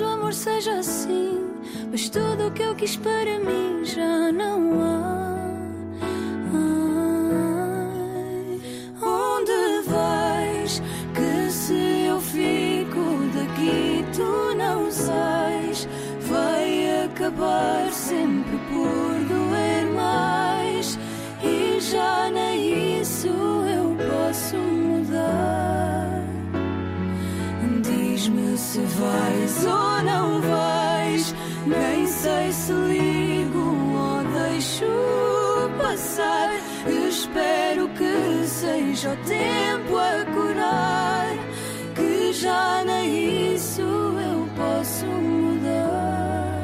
O 0.00 0.04
amor 0.06 0.32
seja 0.32 0.78
assim, 0.78 1.46
mas 1.90 2.08
tudo 2.08 2.46
o 2.46 2.50
que 2.52 2.62
eu 2.62 2.74
quis 2.74 2.96
para 2.96 3.38
mim 3.38 3.84
já 3.84 4.32
não 4.32 4.80
há. 4.82 5.50
Ai, 7.42 8.60
onde 9.02 9.82
vais? 9.86 10.82
Que 11.14 11.50
se 11.52 12.06
eu 12.06 12.18
fico 12.18 13.28
daqui, 13.34 14.04
tu 14.16 14.54
não 14.56 14.90
sais. 14.90 15.86
Vai 16.20 17.04
acabar 17.04 17.92
sempre 17.92 18.58
por 18.70 19.14
doer 19.28 19.84
mais. 19.94 20.98
E 21.42 21.78
já 21.78 22.30
nem 22.30 23.00
isso 23.02 23.28
eu 23.28 23.94
posso 24.08 24.56
mudar. 24.56 24.79
Se 28.60 28.80
vais 28.80 29.64
ou 29.64 30.02
não 30.02 30.40
vais. 30.42 31.34
Nem 31.66 32.06
sei 32.06 32.52
se 32.52 32.72
ligo 32.72 33.58
ou 33.58 34.22
deixo 34.38 34.84
passar. 35.82 36.50
Espero 37.08 37.88
que 37.88 38.46
seja 38.46 39.12
o 39.12 39.16
tempo 39.26 39.96
a 39.96 40.24
curar. 40.34 41.34
Que 41.94 42.32
já 42.32 42.84
nem 42.84 43.54
isso 43.54 43.80
eu 43.80 44.48
posso 44.56 45.06
mudar. 45.06 46.60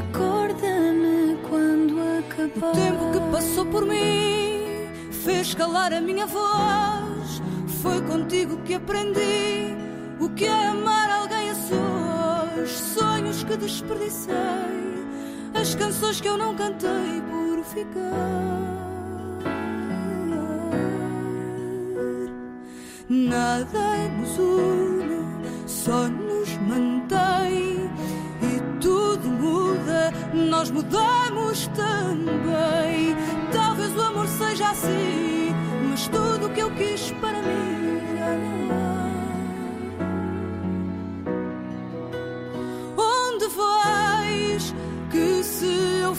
Acorda-me 0.00 1.36
quando 1.48 2.00
acabar. 2.18 2.70
O 2.70 2.72
tempo 2.72 3.12
que 3.12 3.32
passou 3.32 3.66
por 3.66 3.84
mim 3.84 4.88
fez 5.10 5.54
calar 5.54 5.92
a 5.92 6.00
minha 6.00 6.26
voz. 6.26 7.42
Foi 7.82 8.00
contigo 8.02 8.56
que 8.64 8.74
aprendi 8.74 9.81
o 10.20 10.28
que 10.30 10.44
é 10.44 10.66
amar 10.68 11.10
alguém 11.10 11.50
a 11.50 11.54
sós. 11.54 12.70
Sonhos 12.70 13.44
que 13.44 13.56
desperdicei, 13.56 14.34
as 15.54 15.74
canções 15.74 16.20
que 16.20 16.28
eu 16.28 16.36
não 16.36 16.54
cantei 16.54 17.22
por 17.30 17.64
ficar. 17.64 18.72
Nada 23.08 24.08
nos 24.18 24.38
une, 24.38 25.66
só 25.66 26.08
nos 26.08 26.56
mantém. 26.58 27.90
E 28.42 28.80
tudo 28.80 29.28
muda, 29.28 30.12
nós 30.32 30.70
mudamos 30.70 31.66
também. 31.68 33.16
Talvez 33.52 33.96
o 33.96 34.00
amor 34.00 34.26
seja 34.28 34.70
assim, 34.70 35.54
mas 35.90 36.08
tudo 36.08 36.46
o 36.46 36.50
que 36.50 36.60
eu 36.60 36.70
quis 36.72 37.10
para 37.12 37.42
mim 37.42 37.82
não 38.22 38.61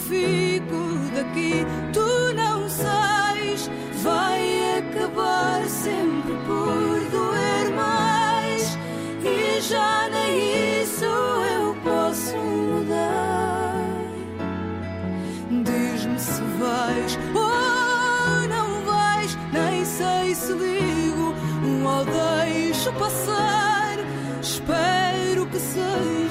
fico 0.08 0.80
daqui, 1.14 1.66
tu 1.92 2.34
não 2.34 2.68
sais. 2.68 3.70
Vai 4.02 4.78
acabar 4.78 5.64
sempre 5.66 6.34
por 6.46 7.00
doer 7.10 7.70
mais. 7.74 8.78
E 9.24 9.60
já 9.60 10.08
nem 10.10 10.82
isso 10.82 11.04
eu 11.04 11.74
posso 11.82 12.36
mudar. 12.36 13.84
Diz-me 15.50 16.18
se 16.18 16.42
vais 16.58 17.18
ou 17.34 18.48
não 18.48 18.84
vais. 18.84 19.38
Nem 19.52 19.84
sei 19.84 20.34
se 20.34 20.52
ligo 20.52 21.34
ou 21.86 22.04
deixo 22.04 22.92
passar. 22.92 23.96
Espero 24.40 25.46
que 25.46 25.58
seja 25.58 26.23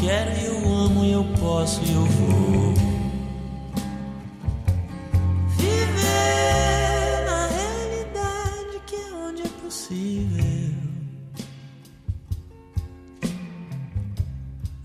quero, 0.00 0.30
eu 0.40 0.68
amo, 0.68 1.04
e 1.04 1.12
eu 1.12 1.24
posso 1.40 1.80
e 1.84 1.92
eu 1.92 2.04
vou. 2.04 2.74
Viver 5.56 7.24
na 7.26 7.46
realidade 7.46 8.80
que 8.86 8.96
é 8.96 9.12
onde 9.14 9.42
é 9.42 9.48
possível. 9.62 10.74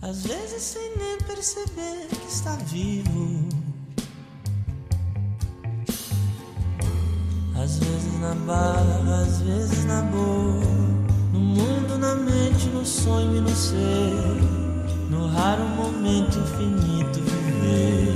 Às 0.02 0.24
vezes 0.24 0.62
sem 0.64 0.98
nem 0.98 1.18
perceber 1.20 2.08
que 2.10 2.28
está 2.28 2.56
vivo. 2.68 3.50
Às 7.56 7.78
vezes 7.78 8.20
na 8.20 8.34
barra, 8.34 9.22
às 9.22 9.40
vezes 9.42 9.86
na 9.86 10.02
boa. 10.02 10.66
No 11.32 11.40
mundo, 11.40 11.98
na 12.00 12.16
mente, 12.16 12.68
no 12.70 12.84
sonho 12.84 13.38
e 13.38 13.42
no 13.42 13.56
ser 13.56 14.71
no 15.12 15.28
raro 15.28 15.68
momento 15.76 16.40
finito 16.56 17.20
viver. 17.20 18.11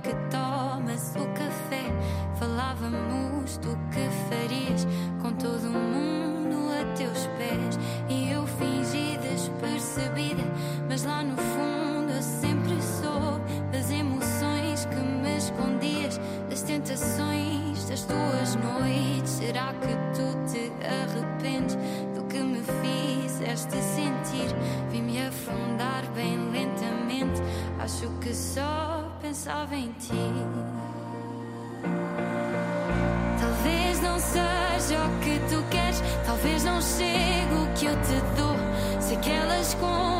que 0.00 0.14
tomas 0.30 1.14
o 1.16 1.26
café. 1.34 1.84
Falávamos 2.38 3.58
do 3.58 3.76
que 3.90 4.08
farias 4.28 4.86
com 5.20 5.32
todo 5.32 5.68
mundo 5.68 6.56
a 6.72 6.94
teus 6.96 7.26
pés. 7.38 7.78
eu 37.90 37.96
te 38.02 38.20
dou, 38.36 38.56
com 39.74 40.19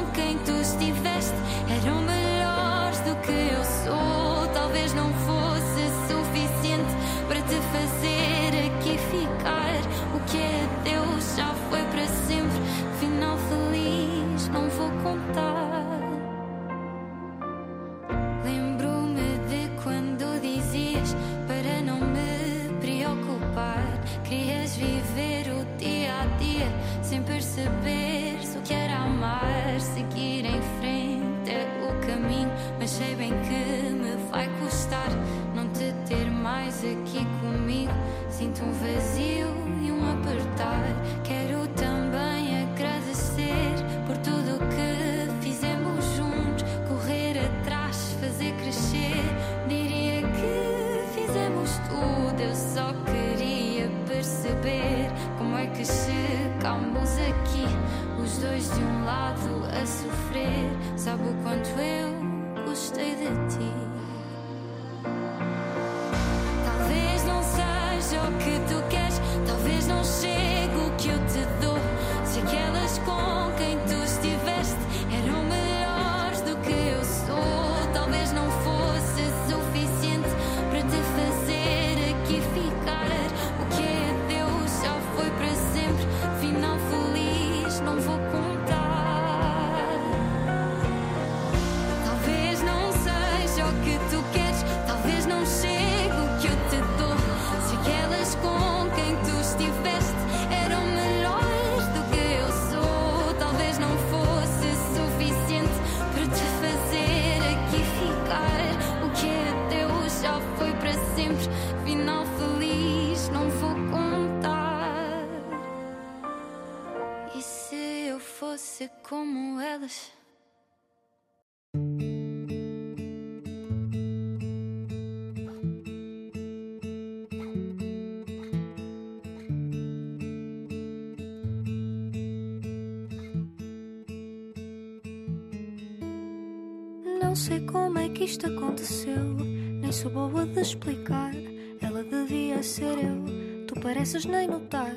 explicar. 140.71 141.33
Ela 141.81 142.05
devia 142.05 142.63
ser 142.63 142.99
eu, 142.99 143.67
tu 143.67 143.75
pareces 143.81 144.25
nem 144.25 144.47
notar. 144.47 144.93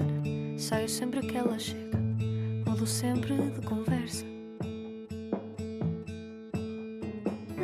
Saio 0.57 0.87
sempre 0.87 1.21
que 1.21 1.35
ela 1.35 1.57
chega, 1.57 1.97
mudo 2.67 2.85
sempre 2.85 3.35
de 3.35 3.61
conversa. 3.61 4.25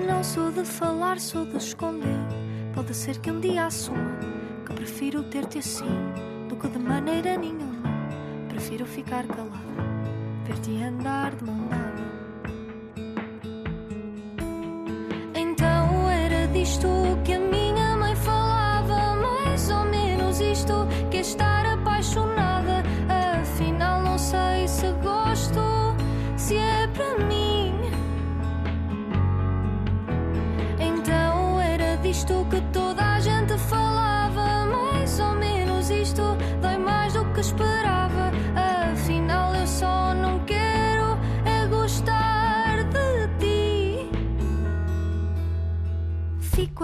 Não 0.08 0.24
sou 0.24 0.52
de 0.52 0.66
falar, 0.66 1.20
sou 1.20 1.46
de 1.46 1.58
esconder. 1.58 2.20
Pode 2.74 2.96
ser 2.96 3.20
que 3.20 3.30
um 3.30 3.40
dia 3.40 3.66
assuma 3.66 4.18
que 4.66 4.74
prefiro 4.74 5.24
ter-te 5.24 5.60
assim 5.60 5.86
do 6.48 6.56
que 6.56 6.68
de 6.68 6.80
maneira 6.80 7.38
nenhuma. 7.38 7.84
Prefiro 8.48 8.86
ficar 8.86 9.26
calada, 9.28 9.84
ver-te 10.46 10.82
andar 10.82 11.36
de 11.36 11.44
mão 11.44 11.68
dada. 11.68 11.89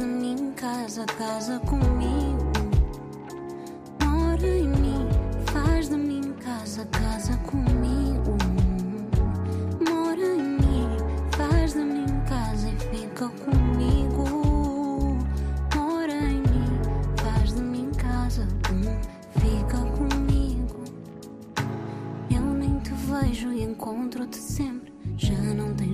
De 0.00 0.06
mim 0.06 0.52
casa, 0.56 1.04
casa 1.04 1.58
comigo. 1.60 2.50
Mora 4.02 4.48
em 4.48 4.66
mim, 4.66 5.06
faz 5.52 5.90
de 5.90 5.96
mim 5.96 6.32
casa, 6.42 6.86
casa 6.86 7.36
comigo. 7.38 8.38
Mora 9.86 10.22
em 10.22 10.58
mim, 10.58 10.88
faz 11.32 11.74
de 11.74 11.80
mim 11.80 12.06
casa 12.26 12.70
e 12.70 12.78
fica 12.78 13.28
comigo. 13.28 14.24
Mora 15.76 16.14
em 16.14 16.40
mim, 16.40 16.80
faz 17.16 17.52
de 17.52 17.60
mim 17.60 17.90
casa, 17.92 18.48
fica 19.34 19.78
comigo. 19.98 20.82
Eu 22.30 22.40
nem 22.40 22.78
te 22.78 22.92
vejo 22.94 23.52
e 23.52 23.64
encontro-te 23.64 24.38
sempre. 24.38 24.94
Já 25.18 25.49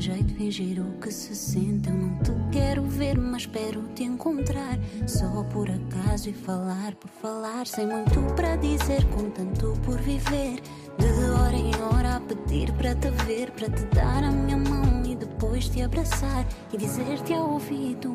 jeito 0.06 0.34
fingir 0.34 0.80
o 0.80 0.92
que 1.00 1.10
se 1.10 1.34
sente. 1.34 1.88
Eu 1.88 1.96
não 1.96 2.16
te 2.22 2.30
quero 2.52 2.82
ver, 2.84 3.18
mas 3.18 3.42
espero 3.42 3.82
te 3.94 4.04
encontrar. 4.04 4.78
Só 5.06 5.42
por 5.44 5.68
acaso 5.68 6.30
e 6.30 6.32
falar 6.32 6.94
por 6.94 7.10
falar. 7.10 7.66
Sem 7.66 7.88
muito 7.88 8.20
para 8.34 8.54
dizer, 8.56 9.04
com 9.06 9.28
tanto 9.30 9.72
por 9.84 9.98
viver. 10.00 10.62
De 10.96 11.30
hora 11.30 11.56
em 11.56 11.74
hora 11.82 12.16
a 12.16 12.20
pedir 12.20 12.72
para 12.74 12.94
te 12.94 13.10
ver, 13.24 13.50
para 13.50 13.68
te 13.68 13.84
dar 13.86 14.22
a 14.22 14.30
minha 14.30 14.56
mão 14.56 15.02
e 15.04 15.16
depois 15.16 15.68
te 15.68 15.82
abraçar 15.82 16.46
e 16.72 16.76
dizer-te 16.76 17.34
ao 17.34 17.54
ouvido: 17.54 18.14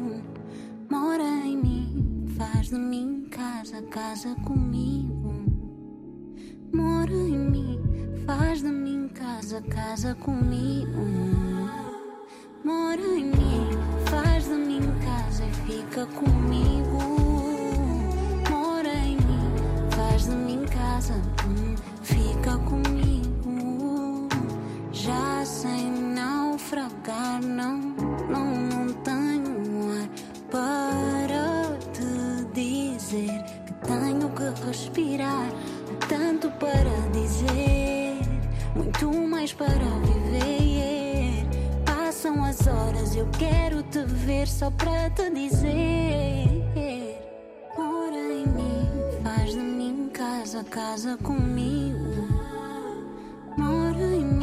Mora 0.90 1.24
em 1.24 1.58
mim, 1.58 2.26
faz 2.38 2.70
de 2.70 2.80
mim 2.80 3.28
casa, 3.30 3.82
casa 3.84 4.34
comigo. 4.46 5.34
Mora 6.74 7.12
em 7.12 7.38
mim, 7.38 7.80
faz 8.26 8.62
de 8.62 8.70
mim 8.70 9.10
casa, 9.10 9.62
casa 9.64 10.16
comigo. 10.16 11.81
Mora 12.63 13.02
em 13.02 13.26
mim, 13.26 13.69
faz 14.06 14.43
de 14.43 14.54
mim 14.54 14.82
casa 15.04 15.43
e 15.43 15.54
fica 15.65 16.06
comigo. 16.06 17.00
Mora 18.52 18.93
em 18.93 19.15
mim, 19.15 19.89
faz 19.89 20.26
de 20.26 20.36
mim 20.36 20.63
casa, 20.67 21.15
hum, 21.47 21.76
fica 22.04 22.60
comigo. 22.60 24.30
Já 24.91 25.43
sem 25.43 25.89
naufragar, 25.89 27.41
não, 27.41 27.80
não, 28.30 28.45
não 28.45 28.93
tenho 29.01 29.99
ar 29.99 30.09
para 30.51 31.78
te 31.93 32.45
dizer 32.53 33.43
que 33.66 33.74
tenho 33.88 34.30
que 34.30 34.68
respirar. 34.68 35.49
Tanto 36.07 36.51
para 36.51 37.09
dizer, 37.12 38.20
muito 38.76 39.12
mais 39.28 39.51
para 39.51 39.68
viver. 40.05 40.61
Passam 43.12 43.16
as 43.16 43.16
horas, 43.16 43.16
eu 43.16 43.28
quero 43.38 43.84
te 43.84 44.03
ver 44.03 44.47
só 44.47 44.72
para 44.72 45.09
te 45.09 45.30
dizer. 45.30 46.47
Ora 47.78 48.16
em 48.16 48.47
mim, 48.47 48.88
faz 49.24 49.51
de 49.51 49.59
mim 49.59 50.09
casa, 50.14 50.64
casa 50.64 51.18
comigo. 51.18 52.28
Mora 53.57 53.99
em 53.99 54.26
mim, 54.26 54.41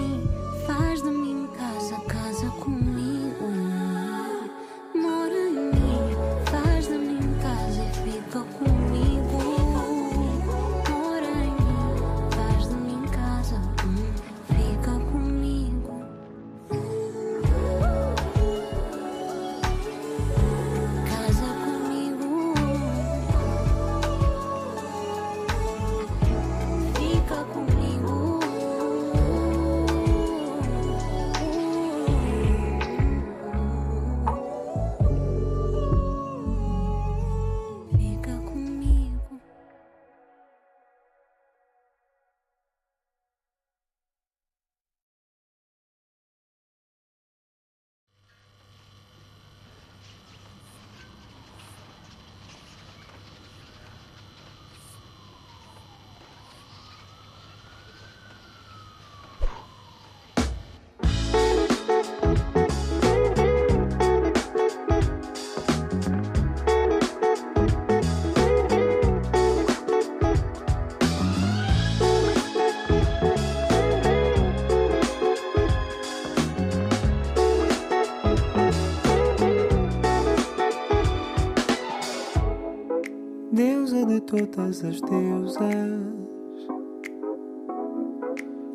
todas 84.28 84.84
as 84.84 85.00
deusas, 85.00 85.58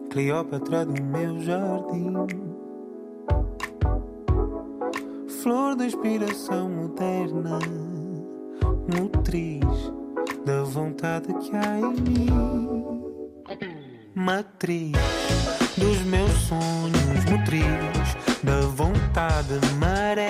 Cleópatra 0.09 0.83
do 0.83 1.03
meu 1.03 1.39
jardim, 1.41 2.13
flor 5.41 5.75
da 5.75 5.85
inspiração 5.85 6.69
moderna, 6.69 7.59
nutriz 8.87 9.93
da 10.43 10.63
vontade 10.63 11.31
que 11.35 11.55
há 11.55 11.79
em 11.79 12.01
mim, 12.01 12.27
matriz 14.15 14.93
dos 15.77 16.01
meus 16.05 16.31
sonhos, 16.31 17.25
motriz 17.29 17.63
da 18.43 18.61
vontade, 18.61 19.59
maré. 19.79 20.29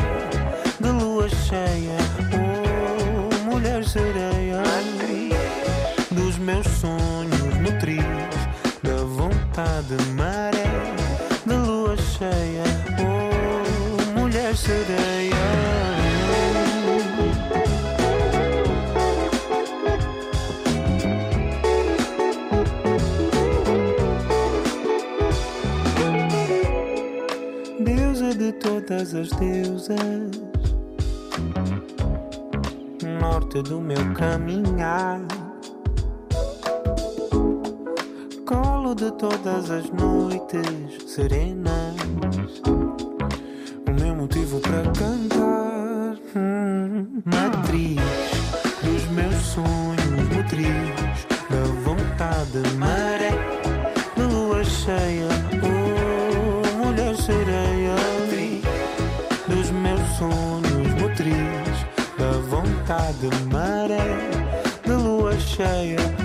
De 0.79 0.89
lua 0.89 1.29
cheia, 1.29 1.97
meus 6.63 6.77
sonhos, 6.77 7.55
motriz 7.61 8.03
da 8.81 9.03
vontade, 9.05 9.95
maré 10.15 10.63
de 11.45 11.53
lua 11.53 11.95
cheia, 11.97 12.63
oh 12.99 14.19
mulher 14.19 14.55
sereia. 14.55 15.33
Deusa 27.79 28.33
de 28.35 28.51
todas 28.53 29.13
as 29.13 29.29
deusas, 29.31 29.97
norte 33.19 33.61
do 33.61 33.81
meu 33.81 34.13
caminhar, 34.13 35.19
de 38.95 39.11
todas 39.11 39.71
as 39.71 39.89
noites 39.91 41.03
serenas, 41.07 41.95
o 43.87 43.91
meu 43.91 44.15
motivo 44.15 44.59
para 44.59 44.83
cantar, 44.91 46.15
hum, 46.35 47.21
matriz 47.25 47.99
dos 48.83 49.03
meus 49.11 49.35
sonhos, 49.35 50.35
motriz 50.35 51.25
da 51.49 51.63
vontade, 51.83 52.75
maré 52.77 53.31
lua 54.15 54.63
cheia, 54.63 55.27
oh 55.63 56.85
mulher 56.85 57.15
sereia 57.15 57.95
dos 59.47 59.71
meus 59.71 60.01
sonhos, 60.17 61.01
motriz 61.01 61.85
da 62.17 62.31
vontade, 62.47 63.29
maré 63.51 64.29
de 64.85 64.93
lua 64.93 65.37
cheia, 65.39 66.22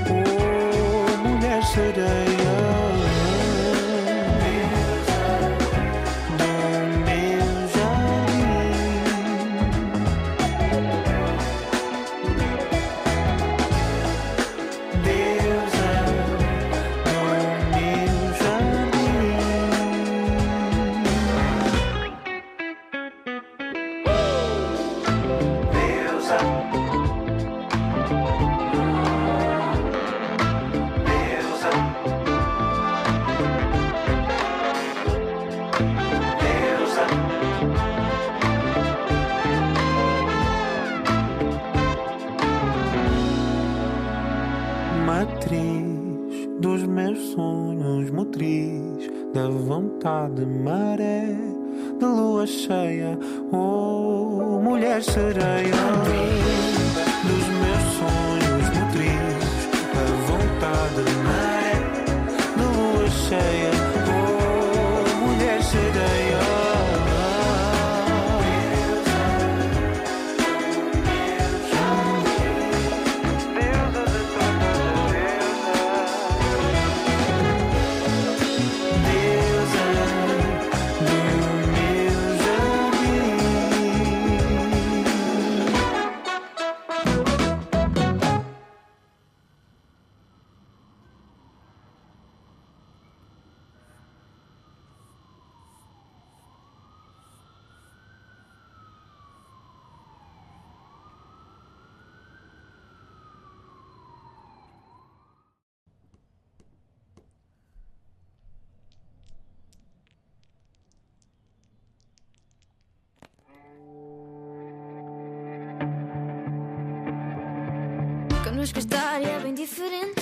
temos 118.68 118.72
que 118.72 118.78
estar 118.78 119.20
e 119.20 119.24
é 119.24 119.40
bem 119.40 119.54
diferente. 119.54 120.20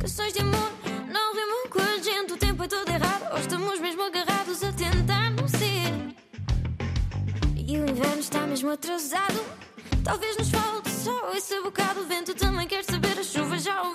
Canções 0.00 0.32
de 0.32 0.40
amor 0.40 0.72
não 1.08 1.34
rimam 1.34 1.68
com 1.70 1.80
a 1.80 1.98
gente. 1.98 2.32
O 2.32 2.36
tempo 2.36 2.62
é 2.62 2.68
todo 2.68 2.88
errado, 2.88 3.32
ou 3.32 3.38
estamos 3.38 3.80
mesmo 3.80 4.02
agarrados 4.02 4.62
a 4.62 4.72
tentar 4.72 5.30
não 5.30 5.48
ser. 5.48 6.14
E 7.56 7.78
o 7.78 7.88
inverno 7.88 8.20
está 8.20 8.46
mesmo 8.46 8.70
atrasado. 8.70 9.44
Talvez 10.04 10.36
nos 10.36 10.50
falte 10.50 10.90
só 10.90 11.32
esse 11.32 11.60
bocado. 11.62 12.00
O 12.00 12.06
vento 12.06 12.34
também 12.34 12.66
quer 12.66 12.84
saber, 12.84 13.18
a 13.18 13.24
chuva 13.24 13.58
já 13.58 13.82
o 13.82 13.89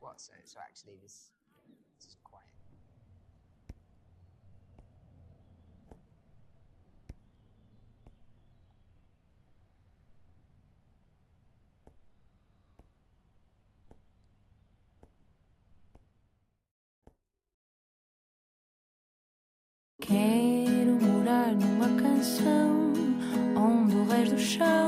What? 0.00 0.20
So, 0.20 0.32
so 0.44 0.58
actually, 0.60 0.96
this, 1.02 1.30
this 1.98 2.08
is 2.08 2.16
quiet. 2.22 2.44
Quero 20.00 21.00
morar 21.00 21.52
numa 21.52 21.88
canção 22.00 22.92
onde 23.56 23.96
o 23.96 24.04
resto 24.06 24.34
do 24.34 24.40
chão. 24.40 24.85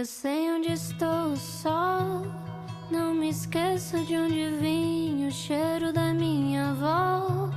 Eu 0.00 0.06
sei 0.06 0.50
onde 0.50 0.72
estou 0.72 1.36
só. 1.36 2.22
Não 2.90 3.12
me 3.12 3.28
esqueço 3.28 4.02
de 4.06 4.16
onde 4.16 4.48
vim, 4.52 5.26
o 5.26 5.30
cheiro 5.30 5.92
da 5.92 6.14
minha 6.14 6.70
avó. 6.70 7.50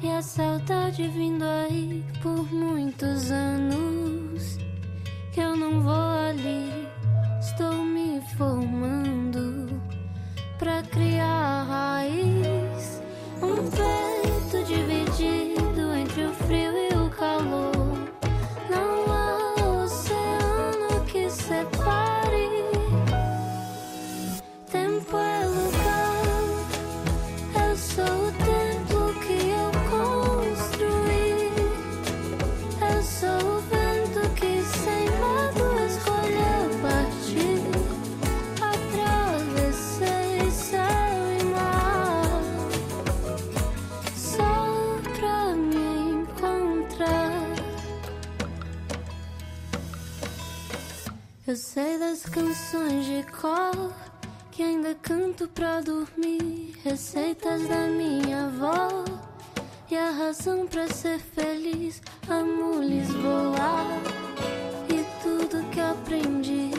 E 0.00 0.08
a 0.08 0.22
saudade 0.22 1.08
vindo 1.08 1.42
aí 1.42 2.04
por 2.22 2.48
muitos 2.52 3.28
anos. 3.32 4.56
Que 5.32 5.40
eu 5.40 5.56
não 5.56 5.80
vou 5.80 6.10
ali, 6.30 6.86
estou 7.40 7.74
me 7.84 8.22
formando 8.38 9.03
Eu 51.54 51.58
sei 51.58 51.98
das 51.98 52.24
canções 52.24 53.06
de 53.06 53.22
cor 53.30 53.92
que 54.50 54.60
ainda 54.60 54.92
canto 55.00 55.46
pra 55.46 55.80
dormir, 55.80 56.74
receitas 56.82 57.68
da 57.68 57.86
minha 57.86 58.46
avó 58.46 59.04
e 59.88 59.96
a 59.96 60.10
razão 60.10 60.66
pra 60.66 60.88
ser 60.88 61.20
feliz. 61.20 62.02
Amo 62.28 62.80
Lisboa 62.82 63.86
e 64.88 65.04
tudo 65.22 65.70
que 65.70 65.78
aprendi, 65.78 66.72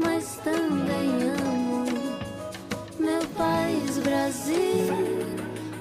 mas 0.00 0.34
também 0.42 1.30
amo 1.38 1.84
meu 2.98 3.24
país 3.38 3.98
Brasil. 3.98 4.94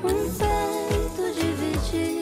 Um 0.04 0.30
peito 0.38 1.34
dividido 1.40 2.21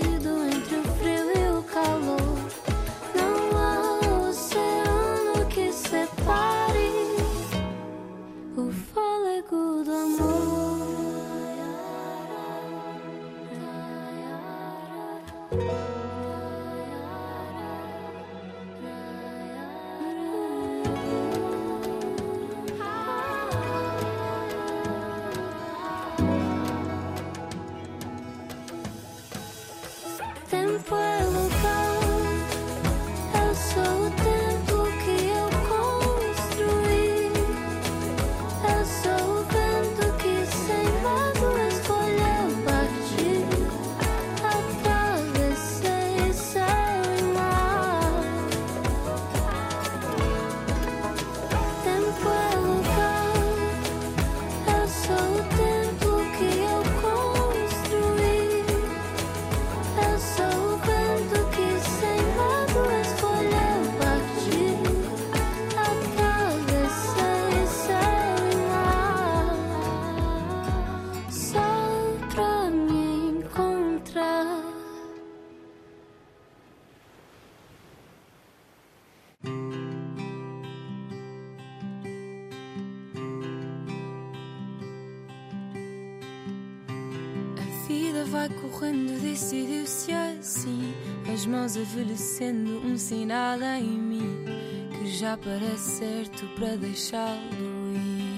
envelhecendo, 92.00 92.80
um 92.86 92.98
sinal 92.98 93.62
em 93.62 93.84
mim 93.84 94.46
que 94.92 95.08
já 95.12 95.38
parece 95.38 95.98
certo 95.98 96.48
para 96.56 96.78
deixá-lo 96.78 97.94
ir. 97.94 98.30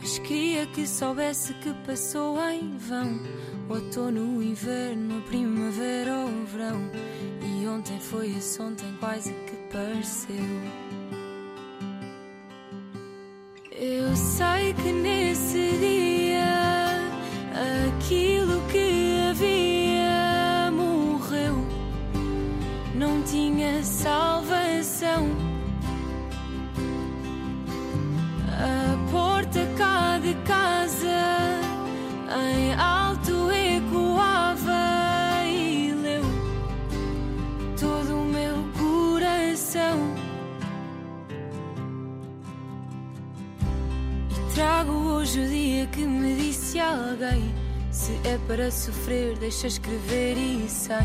Mas 0.00 0.18
queria 0.20 0.66
que 0.66 0.86
soubesse 0.86 1.52
que 1.54 1.72
passou 1.86 2.38
em 2.50 2.76
vão. 2.78 3.20
O 3.68 3.74
outono, 3.74 4.38
o 4.38 4.42
inverno, 4.42 5.18
a 5.18 5.22
primavera 5.22 6.16
ou 6.16 6.28
o 6.28 6.46
verão. 6.46 6.90
E 7.42 7.66
ontem 7.66 8.00
foi 8.00 8.30
esse 8.30 8.60
ontem 8.62 8.90
quase 8.98 9.32
que 9.32 9.56
pareceu. 9.70 10.36
Eu 13.70 14.16
sei 14.16 14.72
que 14.72 14.92
nesse 14.92 15.70
dia 15.78 16.58
aquilo 17.98 18.60
que 18.72 18.87
alguém: 47.18 47.52
Se 47.90 48.12
é 48.24 48.38
para 48.46 48.70
sofrer, 48.70 49.36
deixa 49.38 49.66
escrever 49.66 50.36
e 50.36 50.68
sem 50.68 50.96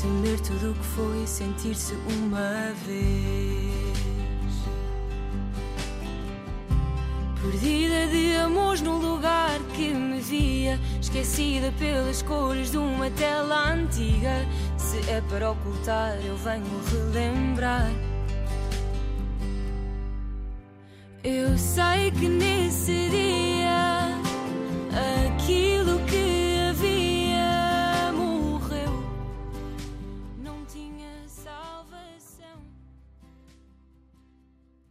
temer 0.00 0.40
tudo 0.40 0.70
o 0.70 0.74
que 0.74 0.84
foi, 0.84 1.26
sentir-se 1.26 1.94
uma 1.94 2.72
vez. 2.86 3.80
Perdida 7.42 8.06
de 8.08 8.36
amores 8.36 8.82
no 8.82 8.98
lugar 8.98 9.58
que 9.74 9.92
me 9.92 10.20
via, 10.20 10.78
esquecida 11.00 11.72
pelas 11.78 12.22
cores 12.22 12.70
de 12.70 12.78
uma 12.78 13.10
tela 13.10 13.72
antiga. 13.72 14.46
Se 14.76 14.98
é 15.10 15.22
para 15.28 15.50
ocultar, 15.50 16.16
eu 16.24 16.36
venho 16.36 16.64
relembrar. 16.92 17.90
Eu 21.24 21.56
sei 21.58 22.10
que 22.12 22.28
nesse 22.28 23.08